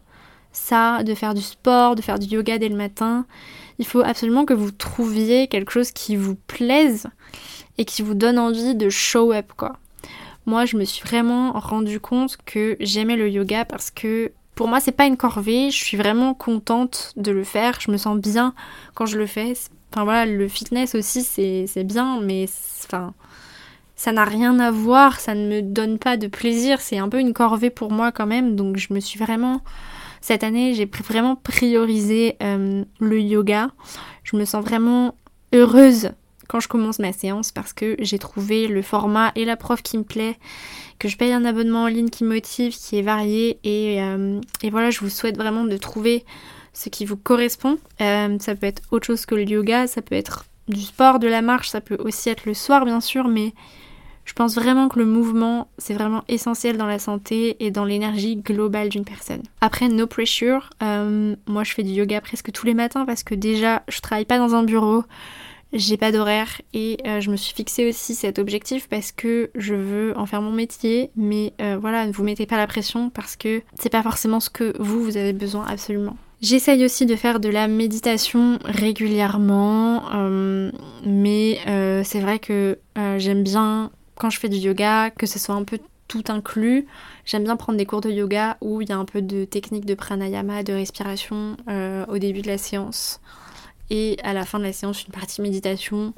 ça, 0.54 1.02
de 1.02 1.14
faire 1.14 1.34
du 1.34 1.42
sport, 1.42 1.96
de 1.96 2.00
faire 2.00 2.18
du 2.18 2.26
yoga 2.26 2.56
dès 2.56 2.70
le 2.70 2.76
matin. 2.76 3.26
Il 3.78 3.86
faut 3.86 4.00
absolument 4.00 4.46
que 4.46 4.54
vous 4.54 4.70
trouviez 4.70 5.48
quelque 5.48 5.72
chose 5.72 5.90
qui 5.90 6.16
vous 6.16 6.36
plaise 6.46 7.08
et 7.76 7.84
qui 7.84 8.00
vous 8.00 8.14
donne 8.14 8.38
envie 8.38 8.74
de 8.74 8.88
show 8.88 9.32
up 9.32 9.52
quoi. 9.56 9.76
Moi, 10.46 10.64
je 10.64 10.76
me 10.76 10.84
suis 10.84 11.06
vraiment 11.06 11.52
rendu 11.52 12.00
compte 12.00 12.36
que 12.44 12.76
j'aimais 12.78 13.16
le 13.16 13.28
yoga 13.30 13.64
parce 13.64 13.90
que 13.90 14.32
pour 14.54 14.68
moi, 14.68 14.78
c'est 14.78 14.92
pas 14.92 15.06
une 15.06 15.16
corvée, 15.16 15.70
je 15.70 15.76
suis 15.76 15.96
vraiment 15.96 16.34
contente 16.34 17.12
de 17.16 17.32
le 17.32 17.44
faire, 17.44 17.80
je 17.80 17.90
me 17.90 17.96
sens 17.96 18.18
bien 18.18 18.54
quand 18.94 19.06
je 19.06 19.18
le 19.18 19.26
fais. 19.26 19.54
Enfin 19.90 20.04
voilà, 20.04 20.26
le 20.26 20.46
fitness 20.46 20.94
aussi, 20.94 21.22
c'est 21.24 21.84
bien, 21.84 22.20
mais 22.20 22.46
enfin, 22.84 23.14
ça 23.96 24.12
n'a 24.12 24.24
rien 24.24 24.60
à 24.60 24.70
voir, 24.70 25.18
ça 25.18 25.34
ne 25.34 25.48
me 25.48 25.62
donne 25.62 25.98
pas 25.98 26.16
de 26.16 26.26
plaisir, 26.26 26.80
c'est 26.80 26.98
un 26.98 27.08
peu 27.08 27.20
une 27.20 27.32
corvée 27.32 27.70
pour 27.70 27.90
moi 27.90 28.12
quand 28.12 28.26
même, 28.26 28.54
donc 28.54 28.76
je 28.76 28.92
me 28.92 29.00
suis 29.00 29.18
vraiment 29.18 29.62
cette 30.24 30.42
année, 30.42 30.72
j'ai 30.72 30.86
vraiment 30.86 31.36
priorisé 31.36 32.38
euh, 32.42 32.82
le 32.98 33.20
yoga. 33.20 33.68
Je 34.22 34.38
me 34.38 34.46
sens 34.46 34.64
vraiment 34.64 35.16
heureuse 35.52 36.12
quand 36.48 36.60
je 36.60 36.68
commence 36.68 36.98
ma 36.98 37.12
séance 37.12 37.52
parce 37.52 37.74
que 37.74 37.94
j'ai 37.98 38.18
trouvé 38.18 38.66
le 38.66 38.80
format 38.80 39.32
et 39.34 39.44
la 39.44 39.58
prof 39.58 39.82
qui 39.82 39.98
me 39.98 40.02
plaît, 40.02 40.38
que 40.98 41.08
je 41.08 41.18
paye 41.18 41.30
un 41.30 41.44
abonnement 41.44 41.82
en 41.82 41.88
ligne 41.88 42.08
qui 42.08 42.24
motive, 42.24 42.74
qui 42.74 42.98
est 42.98 43.02
varié 43.02 43.58
et, 43.64 44.02
euh, 44.02 44.40
voilà, 44.70 44.88
je 44.88 45.00
vous 45.00 45.10
souhaite 45.10 45.36
vraiment 45.36 45.66
de 45.66 45.76
trouver 45.76 46.24
ce 46.72 46.88
qui 46.88 47.04
vous 47.04 47.18
correspond. 47.18 47.76
Euh, 48.00 48.38
ça 48.40 48.54
peut 48.54 48.66
être 48.66 48.80
autre 48.92 49.06
chose 49.06 49.26
que 49.26 49.34
le 49.34 49.44
yoga, 49.44 49.86
ça 49.86 50.00
peut 50.00 50.14
être 50.14 50.46
du 50.68 50.80
sport, 50.80 51.18
de 51.18 51.28
la 51.28 51.42
marche, 51.42 51.68
ça 51.68 51.82
peut 51.82 51.98
aussi 51.98 52.30
être 52.30 52.46
le 52.46 52.54
soir 52.54 52.86
bien 52.86 53.02
sûr, 53.02 53.28
mais 53.28 53.52
je 54.24 54.32
pense 54.32 54.54
vraiment 54.54 54.88
que 54.88 54.98
le 54.98 55.04
mouvement, 55.04 55.68
c'est 55.78 55.94
vraiment 55.94 56.24
essentiel 56.28 56.76
dans 56.76 56.86
la 56.86 56.98
santé 56.98 57.56
et 57.60 57.70
dans 57.70 57.84
l'énergie 57.84 58.36
globale 58.36 58.88
d'une 58.88 59.04
personne. 59.04 59.42
Après, 59.60 59.88
no 59.88 60.06
pressure, 60.06 60.70
euh, 60.82 61.36
moi 61.46 61.64
je 61.64 61.72
fais 61.72 61.82
du 61.82 61.90
yoga 61.90 62.20
presque 62.20 62.50
tous 62.52 62.66
les 62.66 62.74
matins 62.74 63.04
parce 63.04 63.22
que 63.22 63.34
déjà, 63.34 63.82
je 63.88 64.00
travaille 64.00 64.24
pas 64.24 64.38
dans 64.38 64.54
un 64.54 64.62
bureau, 64.62 65.04
j'ai 65.72 65.96
pas 65.96 66.12
d'horaire 66.12 66.60
et 66.72 66.98
euh, 67.06 67.20
je 67.20 67.30
me 67.30 67.36
suis 67.36 67.54
fixé 67.54 67.88
aussi 67.88 68.14
cet 68.14 68.38
objectif 68.38 68.88
parce 68.88 69.12
que 69.12 69.50
je 69.54 69.74
veux 69.74 70.16
en 70.16 70.24
faire 70.24 70.40
mon 70.40 70.52
métier, 70.52 71.10
mais 71.16 71.52
euh, 71.60 71.76
voilà, 71.78 72.06
ne 72.06 72.12
vous 72.12 72.24
mettez 72.24 72.46
pas 72.46 72.56
la 72.56 72.66
pression 72.66 73.10
parce 73.10 73.36
que 73.36 73.62
c'est 73.78 73.90
pas 73.90 74.02
forcément 74.02 74.40
ce 74.40 74.50
que 74.50 74.72
vous, 74.78 75.02
vous 75.02 75.16
avez 75.16 75.32
besoin 75.32 75.66
absolument. 75.66 76.16
J'essaye 76.40 76.84
aussi 76.84 77.06
de 77.06 77.16
faire 77.16 77.40
de 77.40 77.48
la 77.48 77.68
méditation 77.68 78.58
régulièrement, 78.64 80.02
mais 81.06 81.58
c'est 82.04 82.20
vrai 82.20 82.38
que 82.38 82.78
j'aime 83.16 83.42
bien 83.42 83.90
quand 84.16 84.30
je 84.30 84.38
fais 84.38 84.48
du 84.48 84.56
yoga, 84.56 85.10
que 85.10 85.26
ce 85.26 85.38
soit 85.38 85.54
un 85.54 85.64
peu 85.64 85.78
tout 86.08 86.24
inclus, 86.28 86.86
j'aime 87.24 87.44
bien 87.44 87.56
prendre 87.56 87.78
des 87.78 87.86
cours 87.86 88.00
de 88.00 88.10
yoga 88.10 88.56
où 88.60 88.80
il 88.80 88.88
y 88.88 88.92
a 88.92 88.98
un 88.98 89.04
peu 89.04 89.22
de 89.22 89.44
technique 89.44 89.86
de 89.86 89.94
pranayama, 89.94 90.62
de 90.62 90.72
respiration 90.72 91.56
euh, 91.68 92.04
au 92.08 92.18
début 92.18 92.42
de 92.42 92.48
la 92.48 92.58
séance 92.58 93.20
et 93.90 94.16
à 94.22 94.32
la 94.32 94.44
fin 94.44 94.58
de 94.58 94.64
la 94.64 94.72
séance 94.72 95.04
une 95.04 95.12
partie 95.12 95.40
méditation. 95.42 96.14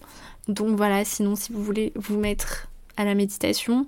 Donc 0.49 0.77
voilà, 0.77 1.05
sinon 1.05 1.37
si 1.37 1.53
vous 1.53 1.63
voulez 1.63 1.93
vous 1.95 2.19
mettre 2.19 2.69
à 2.97 3.05
la 3.05 3.15
méditation 3.15 3.87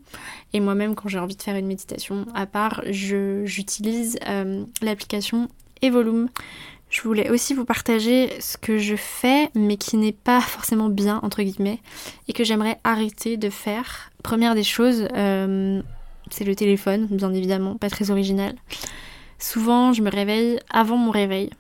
et 0.52 0.60
moi-même 0.60 0.94
quand 0.94 1.08
j'ai 1.08 1.18
envie 1.18 1.36
de 1.36 1.42
faire 1.42 1.56
une 1.56 1.66
méditation 1.66 2.26
à 2.34 2.46
part, 2.46 2.82
j'utilise 2.86 4.18
euh, 4.28 4.64
l'application 4.82 5.48
Evolume. 5.82 6.28
Je 6.90 7.02
voulais 7.02 7.28
aussi 7.30 7.52
vous 7.52 7.66
partager 7.66 8.30
ce 8.40 8.56
que 8.56 8.78
je 8.78 8.96
fais, 8.96 9.50
mais 9.54 9.76
qui 9.76 9.96
n'est 9.98 10.12
pas 10.12 10.40
forcément 10.40 10.88
bien, 10.88 11.20
entre 11.22 11.42
guillemets, 11.42 11.80
et 12.28 12.32
que 12.32 12.44
j'aimerais 12.44 12.78
arrêter 12.82 13.36
de 13.36 13.50
faire. 13.50 14.10
Première 14.22 14.54
des 14.54 14.62
choses, 14.62 15.06
euh, 15.14 15.82
c'est 16.30 16.44
le 16.44 16.54
téléphone, 16.54 17.06
bien 17.10 17.32
évidemment, 17.34 17.76
pas 17.76 17.90
très 17.90 18.10
original. 18.10 18.54
Souvent, 19.38 19.92
je 19.92 20.02
me 20.02 20.10
réveille 20.10 20.58
avant 20.70 20.96
mon 20.96 21.10
réveil, 21.10 21.50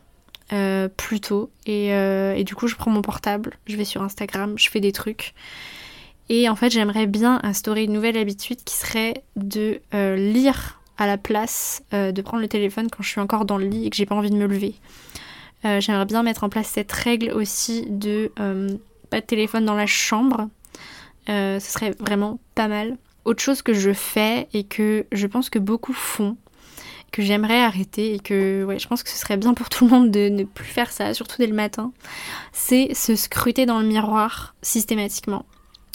euh, 0.54 0.88
plus 0.88 1.20
tôt, 1.20 1.50
euh, 1.68 2.34
et, 2.34 2.44
du 2.44 2.54
coup, 2.54 2.66
je 2.66 2.76
prends 2.76 2.90
mon 2.90 3.02
portable, 3.02 3.58
je 3.66 3.76
vais 3.76 3.84
sur 3.84 4.02
Instagram, 4.02 4.54
je 4.56 4.70
fais 4.70 4.80
des 4.80 4.92
trucs. 4.92 5.34
Et 6.30 6.48
en 6.48 6.56
fait, 6.56 6.70
j'aimerais 6.70 7.06
bien 7.06 7.38
instaurer 7.42 7.84
une 7.84 7.92
nouvelle 7.92 8.16
habitude 8.16 8.64
qui 8.64 8.76
serait 8.76 9.22
de 9.36 9.80
lire 9.92 10.77
à 10.98 11.06
la 11.06 11.16
place 11.16 11.82
euh, 11.94 12.12
de 12.12 12.20
prendre 12.20 12.42
le 12.42 12.48
téléphone 12.48 12.88
quand 12.90 13.02
je 13.02 13.08
suis 13.08 13.20
encore 13.20 13.44
dans 13.44 13.56
le 13.56 13.66
lit 13.66 13.86
et 13.86 13.90
que 13.90 13.96
j'ai 13.96 14.04
pas 14.04 14.16
envie 14.16 14.30
de 14.30 14.36
me 14.36 14.46
lever. 14.46 14.74
Euh, 15.64 15.80
j'aimerais 15.80 16.04
bien 16.04 16.22
mettre 16.22 16.44
en 16.44 16.48
place 16.48 16.68
cette 16.68 16.92
règle 16.92 17.30
aussi 17.30 17.86
de 17.88 18.30
euh, 18.38 18.76
pas 19.10 19.20
de 19.20 19.26
téléphone 19.26 19.64
dans 19.64 19.74
la 19.74 19.86
chambre. 19.86 20.48
ce 21.26 21.58
serait 21.60 21.94
vraiment 22.00 22.38
pas 22.54 22.68
mal. 22.68 22.96
Autre 23.24 23.42
chose 23.42 23.62
que 23.62 23.74
je 23.74 23.92
fais 23.92 24.48
et 24.52 24.64
que 24.64 25.06
je 25.12 25.26
pense 25.26 25.50
que 25.50 25.58
beaucoup 25.58 25.92
font, 25.92 26.36
que 27.12 27.22
j'aimerais 27.22 27.60
arrêter 27.60 28.14
et 28.14 28.18
que 28.18 28.66
je 28.78 28.88
pense 28.88 29.02
que 29.02 29.10
ce 29.10 29.16
serait 29.16 29.36
bien 29.36 29.54
pour 29.54 29.68
tout 29.68 29.84
le 29.84 29.90
monde 29.90 30.10
de 30.10 30.28
ne 30.28 30.44
plus 30.44 30.66
faire 30.66 30.90
ça, 30.90 31.14
surtout 31.14 31.36
dès 31.38 31.46
le 31.46 31.54
matin, 31.54 31.92
c'est 32.52 32.94
se 32.94 33.16
scruter 33.16 33.66
dans 33.66 33.80
le 33.80 33.86
miroir 33.86 34.54
systématiquement. 34.62 35.44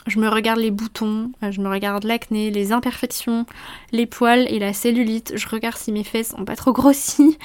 Je 0.08 0.20
me 0.20 0.28
regarde 0.28 0.60
les 0.60 0.72
boutons, 0.72 1.32
euh, 1.44 1.52
je 1.52 1.62
me 1.62 1.70
regarde 1.70 2.04
l'acné, 2.04 2.52
les 2.52 2.72
imperfections, 2.72 3.46
les 3.92 4.06
poils 4.06 4.46
et 4.50 4.60
la 4.60 4.74
cellulite. 4.74 5.34
Je 5.36 5.48
regarde 5.48 5.78
si 5.78 5.92
mes 5.92 6.04
fesses 6.04 6.34
ont 6.38 6.46
pas 6.46 6.56
trop 6.56 6.74
grossi. 6.74 7.38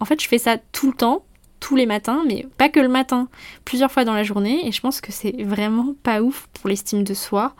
En 0.00 0.04
fait, 0.04 0.20
je 0.20 0.28
fais 0.28 0.38
ça 0.38 0.58
tout 0.72 0.88
le 0.88 0.96
temps, 0.96 1.24
tous 1.60 1.76
les 1.76 1.86
matins, 1.86 2.22
mais 2.26 2.46
pas 2.58 2.68
que 2.68 2.80
le 2.80 2.88
matin, 2.88 3.28
plusieurs 3.64 3.90
fois 3.90 4.04
dans 4.04 4.12
la 4.14 4.24
journée. 4.24 4.66
Et 4.66 4.72
je 4.72 4.80
pense 4.80 5.00
que 5.00 5.12
c'est 5.12 5.42
vraiment 5.42 5.94
pas 6.02 6.22
ouf 6.22 6.48
pour 6.52 6.68
l'estime 6.68 7.04
de 7.04 7.14
soi. 7.14 7.54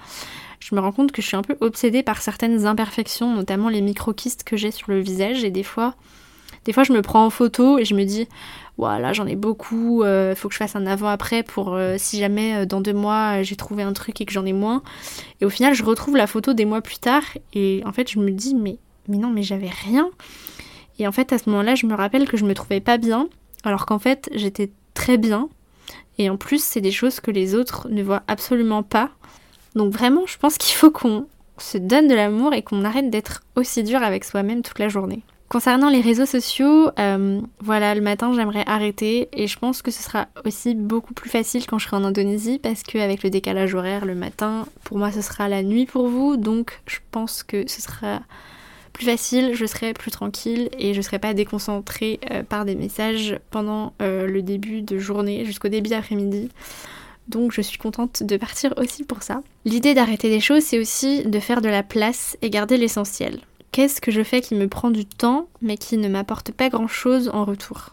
Je 0.60 0.74
me 0.74 0.80
rends 0.80 0.92
compte 0.92 1.12
que 1.12 1.22
je 1.22 1.28
suis 1.28 1.36
un 1.36 1.42
peu 1.42 1.56
obsédée 1.60 2.02
par 2.02 2.20
certaines 2.20 2.66
imperfections, 2.66 3.34
notamment 3.34 3.68
les 3.68 3.80
micro-kystes 3.80 4.42
que 4.42 4.56
j'ai 4.56 4.70
sur 4.72 4.90
le 4.90 5.00
visage. 5.00 5.44
Et 5.44 5.50
des 5.50 5.62
fois, 5.62 5.94
des 6.66 6.72
fois, 6.72 6.83
je 6.83 6.92
me 6.92 7.00
prends 7.00 7.24
en 7.24 7.31
photo 7.31 7.79
et 7.79 7.85
je 7.85 7.94
me 7.94 8.05
dis 8.05 8.29
voilà, 8.76 9.12
j'en 9.12 9.26
ai 9.26 9.37
beaucoup, 9.37 10.02
il 10.02 10.07
euh, 10.07 10.35
faut 10.35 10.48
que 10.48 10.55
je 10.55 10.59
fasse 10.59 10.76
un 10.76 10.87
avant-après 10.87 11.42
pour 11.42 11.74
euh, 11.74 11.94
si 11.96 12.18
jamais 12.18 12.57
euh, 12.57 12.66
dans 12.66 12.83
deux 12.83 12.92
mois 12.92 13.42
j'ai 13.42 13.57
trouvé 13.57 13.83
un 13.83 13.94
truc 13.94 14.20
et 14.20 14.26
que 14.26 14.33
j'en 14.33 14.44
ai 14.44 14.52
moins. 14.52 14.83
Et 15.40 15.46
au 15.46 15.50
final, 15.50 15.74
je 15.74 15.83
retrouve 15.83 16.16
la 16.16 16.26
photo 16.26 16.52
des 16.52 16.66
mois 16.66 16.83
plus 16.83 16.98
tard 16.98 17.22
et 17.55 17.83
en 17.87 17.92
fait, 17.92 18.11
je 18.11 18.18
me 18.18 18.31
dis, 18.33 18.55
mais 18.55 18.79
mais 19.09 19.16
non, 19.16 19.31
mais 19.31 19.44
j'avais 19.44 19.70
rien. 19.70 20.11
Et 20.98 21.07
en 21.07 21.12
fait, 21.12 21.33
à 21.33 21.38
ce 21.38 21.48
moment-là, 21.48 21.76
je 21.76 21.87
me 21.87 21.94
rappelle 21.94 22.29
que 22.29 22.37
je 22.37 22.44
me 22.44 22.55
trouvais 22.55 22.81
pas 22.81 22.98
bien, 22.98 23.29
alors 23.62 23.87
qu'en 23.87 24.00
fait, 24.00 24.29
j'étais 24.35 24.70
très 24.94 25.16
bien. 25.16 25.48
Et 26.18 26.29
en 26.29 26.37
plus, 26.37 26.62
c'est 26.62 26.81
des 26.81 26.90
choses 26.90 27.20
que 27.20 27.31
les 27.31 27.55
autres 27.55 27.88
ne 27.88 28.02
voient 28.02 28.24
absolument 28.26 28.83
pas. 28.83 29.11
Donc 29.76 29.92
vraiment, 29.92 30.26
je 30.26 30.37
pense 30.38 30.59
qu'il 30.59 30.74
faut 30.74 30.90
qu'on 30.90 31.29
se 31.59 31.79
donne 31.79 32.09
de 32.09 32.14
l'amour 32.14 32.52
et 32.52 32.62
qu'on 32.62 32.85
arrête 32.85 33.11
d'être 33.11 33.44
aussi 33.55 33.85
dur 33.85 34.02
avec 34.02 34.24
soi-même 34.24 34.62
toute 34.62 34.81
la 34.81 34.88
journée. 34.88 35.22
Concernant 35.48 35.90
les 35.90 36.00
réseaux 36.00 36.26
sociaux, 36.26 36.90
euh, 36.98 37.40
voilà, 37.61 37.94
le 37.94 38.00
matin 38.00 38.32
j'aimerais 38.35 38.64
arrêter 38.66 39.28
et 39.32 39.46
je 39.46 39.56
pense 39.56 39.80
que 39.80 39.92
ce 39.92 40.02
sera 40.02 40.26
aussi 40.44 40.74
beaucoup 40.74 41.14
plus 41.14 41.30
facile 41.30 41.66
quand 41.66 41.78
je 41.78 41.87
serai 41.87 41.96
en 41.96 42.04
Indonésie 42.04 42.59
parce 42.59 42.82
qu'avec 42.82 43.22
le 43.22 43.30
décalage 43.30 43.74
horaire 43.74 44.06
le 44.06 44.16
matin, 44.16 44.66
pour 44.82 44.98
moi 44.98 45.12
ce 45.12 45.22
sera 45.22 45.48
la 45.48 45.62
nuit 45.62 45.87
pour 45.87 46.09
vous, 46.09 46.37
donc 46.37 46.80
je 46.87 46.98
pense 47.12 47.44
que 47.44 47.68
ce 47.68 47.80
sera 47.80 48.22
plus 48.92 49.06
facile, 49.06 49.52
je 49.54 49.66
serai 49.66 49.92
plus 49.92 50.11
tranquille 50.11 50.68
et 50.78 50.94
je 50.94 51.00
serai 51.00 51.20
pas 51.20 51.32
déconcentrée 51.32 52.18
euh, 52.32 52.42
par 52.42 52.64
des 52.64 52.74
messages 52.74 53.38
pendant 53.50 53.92
euh, 54.02 54.26
le 54.26 54.42
début 54.42 54.82
de 54.82 54.98
journée 54.98 55.44
jusqu'au 55.44 55.68
début 55.68 55.90
d'après-midi. 55.90 56.48
Donc 57.28 57.52
je 57.52 57.61
suis 57.61 57.78
contente 57.78 58.24
de 58.24 58.37
partir 58.37 58.74
aussi 58.78 59.04
pour 59.04 59.22
ça. 59.22 59.42
L'idée 59.64 59.94
d'arrêter 59.94 60.28
des 60.28 60.40
choses, 60.40 60.64
c'est 60.64 60.80
aussi 60.80 61.22
de 61.24 61.38
faire 61.38 61.61
de 61.61 61.68
la 61.68 61.85
place 61.85 62.37
et 62.42 62.50
garder 62.50 62.78
l'essentiel. 62.78 63.40
Qu'est-ce 63.76 64.00
que 64.00 64.10
je 64.10 64.22
fais 64.22 64.40
qui 64.40 64.54
me 64.54 64.68
prend 64.68 64.90
du 64.90 65.04
temps 65.04 65.48
mais 65.60 65.76
qui 65.76 65.98
ne 65.98 66.08
m'apporte 66.08 66.50
pas 66.50 66.70
grand-chose 66.70 67.30
en 67.34 67.44
retour? 67.44 67.90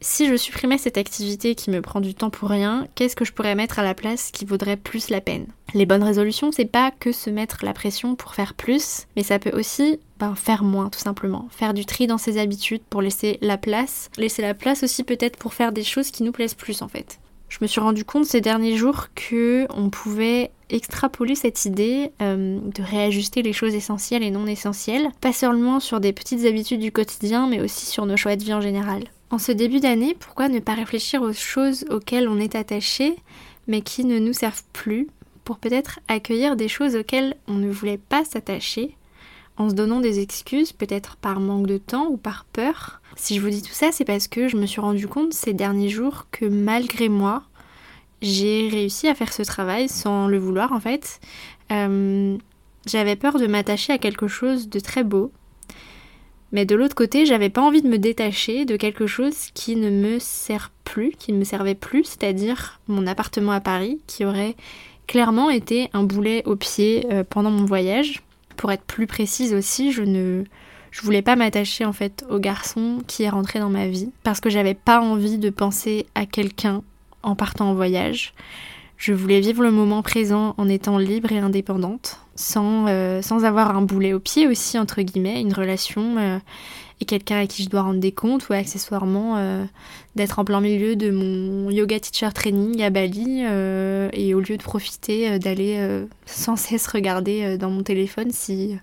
Si 0.00 0.26
je 0.26 0.34
supprimais 0.34 0.78
cette 0.78 0.96
activité 0.96 1.54
qui 1.54 1.70
me 1.70 1.82
prend 1.82 2.00
du 2.00 2.14
temps 2.14 2.30
pour 2.30 2.48
rien, 2.48 2.86
qu'est-ce 2.94 3.16
que 3.16 3.26
je 3.26 3.34
pourrais 3.34 3.54
mettre 3.54 3.80
à 3.80 3.82
la 3.82 3.92
place 3.92 4.30
qui 4.30 4.46
vaudrait 4.46 4.78
plus 4.78 5.10
la 5.10 5.20
peine? 5.20 5.46
Les 5.74 5.84
bonnes 5.84 6.02
résolutions, 6.02 6.52
c'est 6.52 6.64
pas 6.64 6.90
que 6.90 7.12
se 7.12 7.28
mettre 7.28 7.66
la 7.66 7.74
pression 7.74 8.14
pour 8.16 8.34
faire 8.34 8.54
plus, 8.54 9.04
mais 9.14 9.22
ça 9.22 9.38
peut 9.38 9.54
aussi 9.54 10.00
ben, 10.18 10.34
faire 10.34 10.64
moins 10.64 10.88
tout 10.88 11.00
simplement. 11.00 11.48
Faire 11.50 11.74
du 11.74 11.84
tri 11.84 12.06
dans 12.06 12.16
ses 12.16 12.38
habitudes 12.38 12.80
pour 12.88 13.02
laisser 13.02 13.36
la 13.42 13.58
place. 13.58 14.08
Laisser 14.16 14.40
la 14.40 14.54
place 14.54 14.82
aussi 14.82 15.04
peut-être 15.04 15.36
pour 15.36 15.52
faire 15.52 15.72
des 15.72 15.84
choses 15.84 16.10
qui 16.10 16.22
nous 16.22 16.32
plaisent 16.32 16.54
plus 16.54 16.80
en 16.80 16.88
fait. 16.88 17.20
Je 17.50 17.58
me 17.60 17.66
suis 17.66 17.80
rendu 17.80 18.06
compte 18.06 18.24
ces 18.24 18.40
derniers 18.40 18.76
jours 18.76 19.08
que 19.14 19.66
on 19.70 19.90
pouvait 19.90 20.50
extrapoler 20.70 21.34
cette 21.34 21.64
idée 21.64 22.10
euh, 22.22 22.58
de 22.74 22.82
réajuster 22.82 23.42
les 23.42 23.52
choses 23.52 23.74
essentielles 23.74 24.22
et 24.22 24.30
non 24.30 24.46
essentielles, 24.46 25.10
pas 25.20 25.32
seulement 25.32 25.80
sur 25.80 26.00
des 26.00 26.12
petites 26.12 26.44
habitudes 26.44 26.80
du 26.80 26.92
quotidien, 26.92 27.46
mais 27.46 27.60
aussi 27.60 27.86
sur 27.86 28.06
nos 28.06 28.16
choix 28.16 28.36
de 28.36 28.44
vie 28.44 28.54
en 28.54 28.60
général. 28.60 29.04
En 29.30 29.38
ce 29.38 29.52
début 29.52 29.80
d'année, 29.80 30.16
pourquoi 30.18 30.48
ne 30.48 30.60
pas 30.60 30.74
réfléchir 30.74 31.22
aux 31.22 31.32
choses 31.32 31.84
auxquelles 31.90 32.28
on 32.28 32.38
est 32.38 32.54
attaché, 32.54 33.16
mais 33.66 33.80
qui 33.80 34.04
ne 34.04 34.18
nous 34.18 34.32
servent 34.32 34.62
plus, 34.72 35.08
pour 35.44 35.58
peut-être 35.58 36.00
accueillir 36.08 36.56
des 36.56 36.68
choses 36.68 36.96
auxquelles 36.96 37.36
on 37.48 37.54
ne 37.54 37.70
voulait 37.70 37.98
pas 37.98 38.24
s'attacher, 38.24 38.96
en 39.56 39.70
se 39.70 39.74
donnant 39.74 40.00
des 40.00 40.20
excuses, 40.20 40.72
peut-être 40.72 41.16
par 41.16 41.40
manque 41.40 41.66
de 41.66 41.78
temps 41.78 42.08
ou 42.08 42.16
par 42.16 42.44
peur? 42.44 43.00
Si 43.16 43.36
je 43.36 43.40
vous 43.40 43.48
dis 43.48 43.62
tout 43.62 43.72
ça, 43.72 43.90
c'est 43.90 44.04
parce 44.04 44.28
que 44.28 44.48
je 44.48 44.56
me 44.56 44.66
suis 44.66 44.80
rendu 44.80 45.08
compte 45.08 45.32
ces 45.32 45.54
derniers 45.54 45.88
jours 45.88 46.26
que 46.30 46.44
malgré 46.44 47.08
moi, 47.08 47.44
j'ai 48.26 48.68
réussi 48.68 49.08
à 49.08 49.14
faire 49.14 49.32
ce 49.32 49.42
travail 49.42 49.88
sans 49.88 50.26
le 50.26 50.38
vouloir 50.38 50.72
en 50.72 50.80
fait. 50.80 51.20
Euh, 51.72 52.36
j'avais 52.86 53.16
peur 53.16 53.38
de 53.38 53.46
m'attacher 53.46 53.92
à 53.92 53.98
quelque 53.98 54.28
chose 54.28 54.68
de 54.68 54.78
très 54.80 55.04
beau, 55.04 55.32
mais 56.52 56.64
de 56.64 56.76
l'autre 56.76 56.94
côté, 56.94 57.26
j'avais 57.26 57.50
pas 57.50 57.62
envie 57.62 57.82
de 57.82 57.88
me 57.88 57.98
détacher 57.98 58.64
de 58.64 58.76
quelque 58.76 59.06
chose 59.06 59.50
qui 59.54 59.76
ne 59.76 59.90
me 59.90 60.18
sert 60.18 60.70
plus, 60.84 61.10
qui 61.18 61.32
ne 61.32 61.38
me 61.38 61.44
servait 61.44 61.74
plus, 61.74 62.04
c'est-à-dire 62.04 62.80
mon 62.86 63.06
appartement 63.06 63.52
à 63.52 63.60
Paris, 63.60 64.00
qui 64.06 64.24
aurait 64.24 64.54
clairement 65.06 65.50
été 65.50 65.90
un 65.92 66.04
boulet 66.04 66.42
au 66.46 66.56
pied 66.56 67.06
euh, 67.10 67.24
pendant 67.28 67.50
mon 67.50 67.64
voyage. 67.64 68.22
Pour 68.56 68.72
être 68.72 68.84
plus 68.84 69.06
précise 69.06 69.52
aussi, 69.52 69.92
je 69.92 70.02
ne 70.02 70.44
je 70.90 71.02
voulais 71.02 71.20
pas 71.20 71.36
m'attacher 71.36 71.84
en 71.84 71.92
fait 71.92 72.24
au 72.30 72.38
garçon 72.38 73.00
qui 73.06 73.24
est 73.24 73.28
rentré 73.28 73.58
dans 73.58 73.68
ma 73.68 73.86
vie 73.86 74.10
parce 74.22 74.40
que 74.40 74.48
j'avais 74.48 74.72
pas 74.72 75.00
envie 75.00 75.36
de 75.36 75.50
penser 75.50 76.06
à 76.14 76.24
quelqu'un 76.24 76.82
en 77.26 77.34
partant 77.34 77.70
en 77.70 77.74
voyage. 77.74 78.32
Je 78.96 79.12
voulais 79.12 79.40
vivre 79.40 79.62
le 79.62 79.70
moment 79.70 80.02
présent 80.02 80.54
en 80.56 80.68
étant 80.68 80.96
libre 80.96 81.30
et 81.30 81.38
indépendante, 81.38 82.20
sans, 82.34 82.86
euh, 82.88 83.20
sans 83.20 83.44
avoir 83.44 83.76
un 83.76 83.82
boulet 83.82 84.14
au 84.14 84.20
pied 84.20 84.46
aussi, 84.46 84.78
entre 84.78 85.02
guillemets, 85.02 85.40
une 85.40 85.52
relation 85.52 86.16
euh, 86.16 86.38
et 87.00 87.04
quelqu'un 87.04 87.40
à 87.40 87.46
qui 87.46 87.62
je 87.62 87.68
dois 87.68 87.82
rendre 87.82 88.00
des 88.00 88.12
comptes 88.12 88.48
ou 88.48 88.54
accessoirement 88.54 89.36
euh, 89.36 89.64
d'être 90.14 90.38
en 90.38 90.44
plein 90.44 90.62
milieu 90.62 90.96
de 90.96 91.10
mon 91.10 91.70
yoga 91.70 92.00
teacher 92.00 92.30
training 92.34 92.82
à 92.82 92.88
Bali 92.88 93.42
euh, 93.44 94.08
et 94.14 94.32
au 94.34 94.40
lieu 94.40 94.56
de 94.56 94.62
profiter 94.62 95.28
euh, 95.28 95.38
d'aller 95.38 95.78
sans 96.24 96.56
cesse 96.56 96.86
regarder 96.86 97.58
dans 97.58 97.70
mon 97.70 97.82
téléphone 97.82 98.30
si 98.30 98.78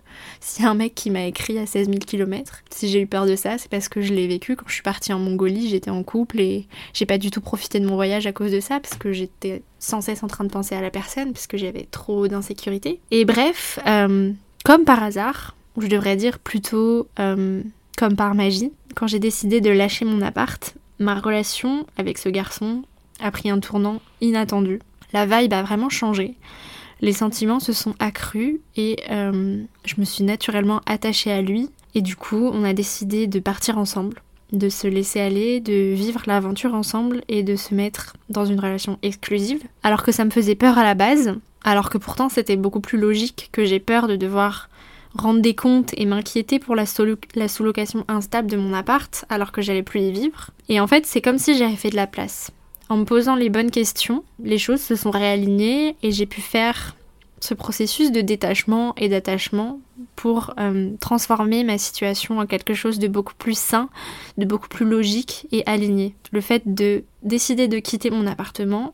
a 0.60 0.70
un 0.70 0.76
mec 0.76 0.94
qui 0.94 1.10
m'a 1.10 1.26
écrit 1.26 1.58
à 1.58 1.66
16 1.66 1.88
000 1.88 2.00
km. 2.00 2.62
Si 2.70 2.88
j'ai 2.88 3.02
eu 3.02 3.08
peur 3.08 3.26
de 3.26 3.36
ça, 3.36 3.58
c'est 3.58 3.70
parce 3.70 3.90
que 3.90 4.02
je 4.02 4.14
l'ai 4.14 4.28
vécu 4.28 4.56
quand 4.56 4.68
je 4.68 4.74
suis 4.74 4.84
partie 4.84 5.12
en 5.12 5.20
Mongolie, 5.20 5.70
j'étais 5.70 5.90
en 5.90 6.04
couple 6.04 6.40
et 6.40 6.68
j'ai 6.94 7.06
pas 7.06 7.18
du 7.18 7.32
tout 7.32 7.42
profité 7.42 7.80
de 7.80 7.88
mon 7.88 7.96
voyage 7.96 8.28
à 8.28 8.32
cause 8.32 8.52
de 8.52 8.60
ça 8.60 8.80
parce 8.80 8.96
que 8.96 9.12
j'étais 9.12 9.64
sans 9.80 10.02
cesse 10.02 10.22
en 10.22 10.28
train 10.28 10.44
de 10.44 10.52
penser 10.52 10.76
à 10.76 10.82
la 10.82 10.92
personne 10.92 11.34
parce 11.34 11.48
que 11.48 11.58
j'avais 11.58 11.88
trop 11.90 12.28
d'insécurité. 12.28 13.00
Et 13.10 13.26
bref, 13.26 13.80
comme 14.64 14.86
par 14.86 15.02
hasard, 15.02 15.56
je 15.80 15.88
devrais 15.88 16.16
dire 16.16 16.38
plutôt 16.38 17.08
comme 17.98 18.16
par 18.16 18.36
magie, 18.36 18.72
quand 18.96 19.08
j'ai 19.08 19.20
décidé 19.20 19.62
de 19.62 19.70
lâcher 19.70 20.06
mon 20.06 20.22
appart, 20.22 20.76
ma 21.00 21.16
relation 21.16 21.86
avec 21.98 22.18
ce 22.18 22.30
garçon 22.30 22.84
a 23.20 23.32
pris 23.32 23.50
un 23.50 23.60
tournant 23.60 24.02
inattendu. 24.22 24.80
La 25.14 25.26
vibe 25.26 25.54
a 25.54 25.64
vraiment 25.64 25.90
changé. 25.90 26.36
Les 27.02 27.14
sentiments 27.14 27.60
se 27.60 27.74
sont 27.74 27.96
accrus 28.00 28.60
et 28.76 28.98
euh, 29.12 29.62
je 29.86 29.96
me 29.98 30.06
suis 30.06 30.24
naturellement 30.24 30.82
attachée 30.86 31.32
à 31.32 31.42
lui. 31.42 31.70
Et 31.96 32.02
du 32.02 32.16
coup, 32.16 32.50
on 32.54 32.64
a 32.64 32.74
décidé 32.74 33.28
de 33.28 33.40
partir 33.40 33.78
ensemble, 33.78 34.22
de 34.52 34.70
se 34.70 34.88
laisser 34.88 35.20
aller, 35.20 35.60
de 35.60 35.94
vivre 35.94 36.22
l'aventure 36.26 36.74
ensemble 36.74 37.22
et 37.28 37.44
de 37.44 37.56
se 37.56 37.76
mettre 37.76 38.16
dans 38.30 38.46
une 38.46 38.60
relation 38.60 38.98
exclusive. 39.04 39.62
Alors 39.84 40.04
que 40.04 40.12
ça 40.12 40.26
me 40.26 40.32
faisait 40.32 40.56
peur 40.56 40.78
à 40.78 40.84
la 40.84 40.96
base, 40.96 41.36
alors 41.64 41.90
que 41.90 41.98
pourtant 41.98 42.30
c'était 42.30 42.56
beaucoup 42.56 42.80
plus 42.80 42.98
logique 42.98 43.50
que 43.52 43.66
j'ai 43.66 43.80
peur 43.80 44.08
de 44.08 44.16
devoir 44.16 44.70
rendre 45.16 45.42
des 45.42 45.56
comptes 45.56 45.94
et 45.98 46.06
m'inquiéter 46.06 46.60
pour 46.60 46.76
la, 46.76 46.86
sous-location 46.86 48.06
instable 48.08 48.50
de 48.50 48.58
mon 48.58 48.74
appart 48.74 49.26
alors 49.30 49.52
que 49.52 49.62
j'allais 49.62 49.84
plus 49.84 50.02
y 50.02 50.12
vivre. 50.12 50.52
Et 50.70 50.80
en 50.80 50.88
fait, 50.88 51.06
c'est 51.06 51.22
comme 51.22 51.38
si 51.38 51.58
j'avais 51.58 51.76
fait 51.76 51.90
de 51.90 51.96
la 51.96 52.08
place. 52.08 52.52
En 52.90 52.98
me 52.98 53.06
posant 53.06 53.36
les 53.36 53.50
bonnes 53.50 53.72
questions, 53.72 54.24
les 54.44 54.58
choses 54.58 54.82
se 54.82 54.96
sont 54.96 55.12
réalignées 55.12 55.96
et 56.04 56.12
j'ai 56.12 56.26
pu 56.26 56.42
faire 56.42 56.96
ce 57.40 57.54
processus 57.54 58.12
de 58.12 58.22
détachement 58.22 58.94
et 58.96 59.10
d'attachement 59.10 59.80
pour 60.16 60.54
euh, 60.60 60.92
transformer 61.00 61.64
ma 61.64 61.78
situation 61.78 62.40
en 62.40 62.46
quelque 62.46 62.74
chose 62.74 63.00
de 63.00 63.08
beaucoup 63.08 63.34
plus 63.36 63.58
sain, 63.58 63.90
de 64.38 64.46
beaucoup 64.46 64.70
plus 64.70 64.86
logique 64.86 65.48
et 65.52 65.64
aligné. 65.66 66.16
Le 66.32 66.40
fait 66.40 66.62
de 66.66 67.04
décider 67.22 67.68
de 67.68 67.80
quitter 67.80 68.10
mon 68.10 68.28
appartement, 68.28 68.94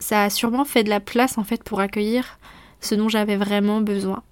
ça 0.00 0.24
a 0.24 0.30
sûrement 0.30 0.64
fait 0.64 0.82
de 0.82 0.90
la 0.90 1.00
place 1.00 1.38
en 1.38 1.44
fait 1.44 1.62
pour 1.62 1.80
accueillir 1.80 2.38
ce 2.80 2.94
dont 2.94 3.08
j'avais 3.08 3.36
vraiment 3.36 3.80
besoin. 3.80 4.22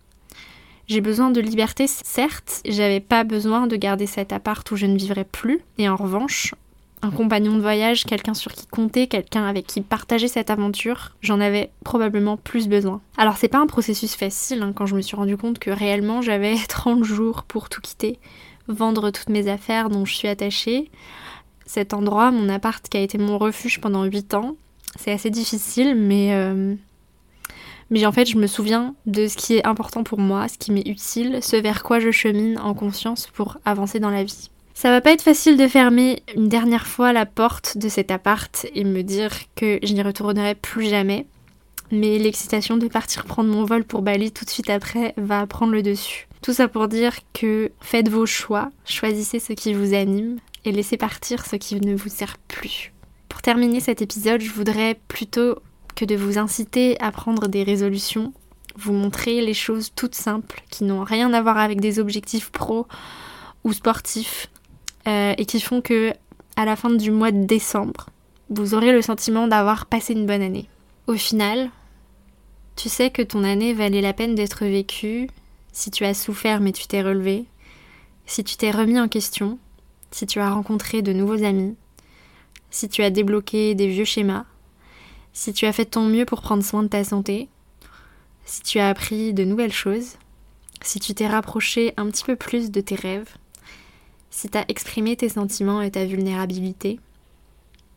J'ai 0.88 1.00
besoin 1.00 1.30
de 1.30 1.40
liberté, 1.40 1.86
certes, 1.88 2.62
j'avais 2.64 3.00
pas 3.00 3.24
besoin 3.24 3.66
de 3.66 3.74
garder 3.76 4.06
cet 4.06 4.32
appart 4.32 4.70
où 4.70 4.76
je 4.76 4.86
ne 4.86 4.96
vivrais 4.96 5.24
plus. 5.24 5.60
Et 5.78 5.88
en 5.88 5.96
revanche, 5.96 6.54
un 7.02 7.10
compagnon 7.10 7.56
de 7.56 7.60
voyage, 7.60 8.04
quelqu'un 8.04 8.34
sur 8.34 8.52
qui 8.52 8.66
compter, 8.66 9.06
quelqu'un 9.06 9.46
avec 9.46 9.66
qui 9.66 9.80
partager 9.80 10.28
cette 10.28 10.50
aventure, 10.50 11.16
j'en 11.20 11.40
avais 11.40 11.70
probablement 11.84 12.36
plus 12.36 12.68
besoin. 12.68 13.00
Alors 13.16 13.36
c'est 13.36 13.48
pas 13.48 13.58
un 13.58 13.66
processus 13.66 14.14
facile 14.14 14.62
hein, 14.62 14.72
quand 14.74 14.86
je 14.86 14.96
me 14.96 15.02
suis 15.02 15.16
rendu 15.16 15.36
compte 15.36 15.58
que 15.58 15.70
réellement 15.70 16.22
j'avais 16.22 16.56
30 16.68 17.04
jours 17.04 17.42
pour 17.42 17.68
tout 17.68 17.80
quitter, 17.80 18.18
vendre 18.68 19.10
toutes 19.10 19.28
mes 19.28 19.48
affaires 19.48 19.88
dont 19.88 20.04
je 20.04 20.14
suis 20.14 20.28
attachée. 20.28 20.90
Cet 21.66 21.94
endroit, 21.94 22.30
mon 22.30 22.48
appart 22.48 22.88
qui 22.88 22.96
a 22.96 23.00
été 23.00 23.18
mon 23.18 23.38
refuge 23.38 23.80
pendant 23.80 24.04
8 24.04 24.34
ans, 24.34 24.56
c'est 24.98 25.12
assez 25.12 25.30
difficile 25.30 25.94
mais 25.96 26.32
euh, 26.32 26.74
mais 27.90 28.06
en 28.06 28.12
fait, 28.12 28.26
je 28.26 28.36
me 28.36 28.46
souviens 28.46 28.94
de 29.06 29.26
ce 29.26 29.36
qui 29.36 29.54
est 29.54 29.66
important 29.66 30.02
pour 30.02 30.18
moi, 30.18 30.48
ce 30.48 30.58
qui 30.58 30.72
m'est 30.72 30.86
utile, 30.86 31.38
ce 31.42 31.56
vers 31.56 31.82
quoi 31.82 32.00
je 32.00 32.10
chemine 32.10 32.58
en 32.58 32.74
conscience 32.74 33.28
pour 33.28 33.58
avancer 33.64 34.00
dans 34.00 34.10
la 34.10 34.24
vie. 34.24 34.50
Ça 34.74 34.90
va 34.90 35.00
pas 35.00 35.12
être 35.12 35.22
facile 35.22 35.56
de 35.56 35.68
fermer 35.68 36.22
une 36.36 36.48
dernière 36.48 36.86
fois 36.86 37.12
la 37.12 37.24
porte 37.24 37.78
de 37.78 37.88
cet 37.88 38.10
appart 38.10 38.66
et 38.74 38.84
me 38.84 39.02
dire 39.02 39.32
que 39.54 39.78
je 39.82 39.94
n'y 39.94 40.02
retournerai 40.02 40.54
plus 40.54 40.88
jamais. 40.88 41.26
Mais 41.90 42.18
l'excitation 42.18 42.76
de 42.76 42.88
partir 42.88 43.24
prendre 43.24 43.48
mon 43.48 43.64
vol 43.64 43.84
pour 43.84 44.02
Bali 44.02 44.32
tout 44.32 44.44
de 44.44 44.50
suite 44.50 44.68
après 44.68 45.14
va 45.16 45.46
prendre 45.46 45.72
le 45.72 45.82
dessus. 45.82 46.28
Tout 46.42 46.52
ça 46.52 46.68
pour 46.68 46.88
dire 46.88 47.14
que 47.32 47.72
faites 47.80 48.08
vos 48.08 48.26
choix, 48.26 48.70
choisissez 48.84 49.38
ce 49.38 49.52
qui 49.52 49.72
vous 49.72 49.94
anime 49.94 50.38
et 50.64 50.72
laissez 50.72 50.96
partir 50.96 51.46
ce 51.46 51.56
qui 51.56 51.76
ne 51.80 51.96
vous 51.96 52.08
sert 52.08 52.36
plus. 52.48 52.92
Pour 53.28 53.40
terminer 53.40 53.80
cet 53.80 54.02
épisode, 54.02 54.40
je 54.40 54.50
voudrais 54.50 54.98
plutôt 55.08 55.56
que 55.96 56.04
de 56.04 56.14
vous 56.14 56.38
inciter 56.38 57.00
à 57.00 57.10
prendre 57.10 57.48
des 57.48 57.64
résolutions, 57.64 58.32
vous 58.76 58.92
montrer 58.92 59.40
les 59.40 59.54
choses 59.54 59.90
toutes 59.96 60.14
simples 60.14 60.62
qui 60.70 60.84
n'ont 60.84 61.02
rien 61.02 61.32
à 61.32 61.42
voir 61.42 61.58
avec 61.58 61.80
des 61.80 61.98
objectifs 61.98 62.50
pro 62.50 62.86
ou 63.64 63.72
sportifs 63.72 64.48
euh, 65.08 65.34
et 65.36 65.46
qui 65.46 65.60
font 65.60 65.80
que 65.80 66.12
à 66.56 66.64
la 66.64 66.76
fin 66.76 66.90
du 66.90 67.10
mois 67.10 67.32
de 67.32 67.44
décembre, 67.44 68.10
vous 68.50 68.74
aurez 68.74 68.92
le 68.92 69.02
sentiment 69.02 69.48
d'avoir 69.48 69.86
passé 69.86 70.12
une 70.12 70.26
bonne 70.26 70.42
année. 70.42 70.68
Au 71.06 71.14
final, 71.14 71.70
tu 72.76 72.88
sais 72.88 73.10
que 73.10 73.22
ton 73.22 73.42
année 73.42 73.72
valait 73.74 74.00
la 74.00 74.12
peine 74.12 74.34
d'être 74.34 74.64
vécue 74.64 75.28
si 75.72 75.90
tu 75.90 76.04
as 76.04 76.14
souffert 76.14 76.60
mais 76.60 76.72
tu 76.72 76.86
t'es 76.86 77.02
relevé, 77.02 77.46
si 78.26 78.44
tu 78.44 78.56
t'es 78.56 78.70
remis 78.70 79.00
en 79.00 79.08
question, 79.08 79.58
si 80.10 80.26
tu 80.26 80.40
as 80.40 80.50
rencontré 80.50 81.02
de 81.02 81.12
nouveaux 81.12 81.42
amis, 81.42 81.76
si 82.70 82.88
tu 82.88 83.02
as 83.02 83.10
débloqué 83.10 83.74
des 83.74 83.88
vieux 83.88 84.04
schémas, 84.04 84.44
si 85.36 85.52
tu 85.52 85.66
as 85.66 85.72
fait 85.74 85.84
ton 85.84 86.06
mieux 86.06 86.24
pour 86.24 86.40
prendre 86.40 86.64
soin 86.64 86.82
de 86.82 86.88
ta 86.88 87.04
santé, 87.04 87.50
si 88.46 88.62
tu 88.62 88.78
as 88.78 88.88
appris 88.88 89.34
de 89.34 89.44
nouvelles 89.44 89.72
choses, 89.72 90.16
si 90.80 90.98
tu 90.98 91.12
t'es 91.12 91.26
rapproché 91.26 91.92
un 91.98 92.06
petit 92.06 92.24
peu 92.24 92.36
plus 92.36 92.70
de 92.70 92.80
tes 92.80 92.94
rêves, 92.94 93.28
si 94.30 94.48
tu 94.48 94.56
as 94.56 94.64
exprimé 94.68 95.14
tes 95.14 95.28
sentiments 95.28 95.82
et 95.82 95.90
ta 95.90 96.06
vulnérabilité, 96.06 96.98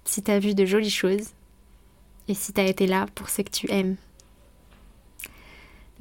si 0.04 0.22
tu 0.22 0.30
as 0.32 0.40
vu 0.40 0.54
de 0.54 0.66
jolies 0.66 0.90
choses, 0.90 1.30
et 2.28 2.34
si 2.34 2.52
tu 2.52 2.60
as 2.60 2.68
été 2.68 2.88
là 2.88 3.06
pour 3.16 3.30
ce 3.30 3.42
que 3.42 3.52
tu 3.52 3.72
aimes. 3.72 3.96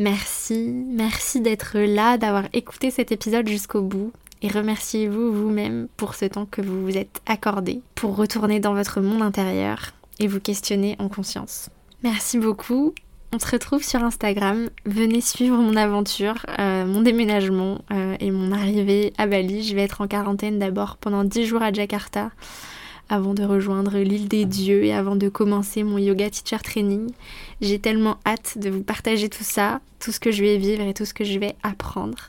Merci, 0.00 0.72
merci 0.88 1.40
d'être 1.40 1.78
là, 1.78 2.18
d'avoir 2.18 2.48
écouté 2.52 2.90
cet 2.90 3.12
épisode 3.12 3.48
jusqu'au 3.48 3.82
bout. 3.82 4.12
Et 4.42 4.48
remerciez-vous 4.48 5.32
vous-même 5.32 5.86
pour 5.96 6.16
ce 6.16 6.24
temps 6.24 6.46
que 6.46 6.62
vous 6.62 6.82
vous 6.82 6.96
êtes 6.96 7.22
accordé 7.26 7.80
pour 7.94 8.16
retourner 8.16 8.58
dans 8.58 8.74
votre 8.74 9.00
monde 9.00 9.22
intérieur 9.22 9.92
et 10.18 10.26
vous 10.26 10.40
questionner 10.40 10.96
en 10.98 11.08
conscience. 11.08 11.70
Merci 12.02 12.38
beaucoup. 12.38 12.94
On 13.32 13.38
se 13.38 13.46
retrouve 13.50 13.82
sur 13.82 14.02
Instagram. 14.02 14.70
Venez 14.86 15.20
suivre 15.20 15.58
mon 15.58 15.76
aventure, 15.76 16.46
euh, 16.58 16.86
mon 16.86 17.02
déménagement 17.02 17.82
euh, 17.90 18.16
et 18.20 18.30
mon 18.30 18.52
arrivée 18.52 19.12
à 19.18 19.26
Bali. 19.26 19.62
Je 19.62 19.74
vais 19.74 19.82
être 19.82 20.00
en 20.00 20.08
quarantaine 20.08 20.58
d'abord 20.58 20.96
pendant 20.96 21.24
10 21.24 21.44
jours 21.44 21.62
à 21.62 21.72
Jakarta 21.72 22.30
avant 23.10 23.34
de 23.34 23.42
rejoindre 23.44 23.98
l'île 23.98 24.28
des 24.28 24.44
dieux 24.44 24.84
et 24.84 24.92
avant 24.92 25.16
de 25.16 25.28
commencer 25.28 25.82
mon 25.82 25.98
yoga 25.98 26.30
teacher 26.30 26.62
training. 26.62 27.10
J'ai 27.60 27.78
tellement 27.78 28.18
hâte 28.26 28.58
de 28.58 28.70
vous 28.70 28.82
partager 28.82 29.28
tout 29.28 29.44
ça, 29.44 29.80
tout 29.98 30.12
ce 30.12 30.20
que 30.20 30.30
je 30.30 30.42
vais 30.42 30.56
vivre 30.56 30.82
et 30.82 30.94
tout 30.94 31.04
ce 31.04 31.14
que 31.14 31.24
je 31.24 31.38
vais 31.38 31.54
apprendre. 31.62 32.28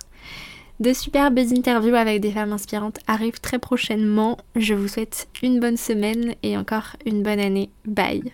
De 0.79 0.93
superbes 0.93 1.39
interviews 1.39 1.95
avec 1.95 2.21
des 2.21 2.31
femmes 2.31 2.53
inspirantes 2.53 2.99
arrivent 3.05 3.41
très 3.41 3.59
prochainement. 3.59 4.37
Je 4.55 4.73
vous 4.73 4.87
souhaite 4.87 5.27
une 5.43 5.59
bonne 5.59 5.75
semaine 5.75 6.35
et 6.41 6.57
encore 6.57 6.95
une 7.05 7.21
bonne 7.21 7.39
année. 7.39 7.69
Bye 7.85 8.31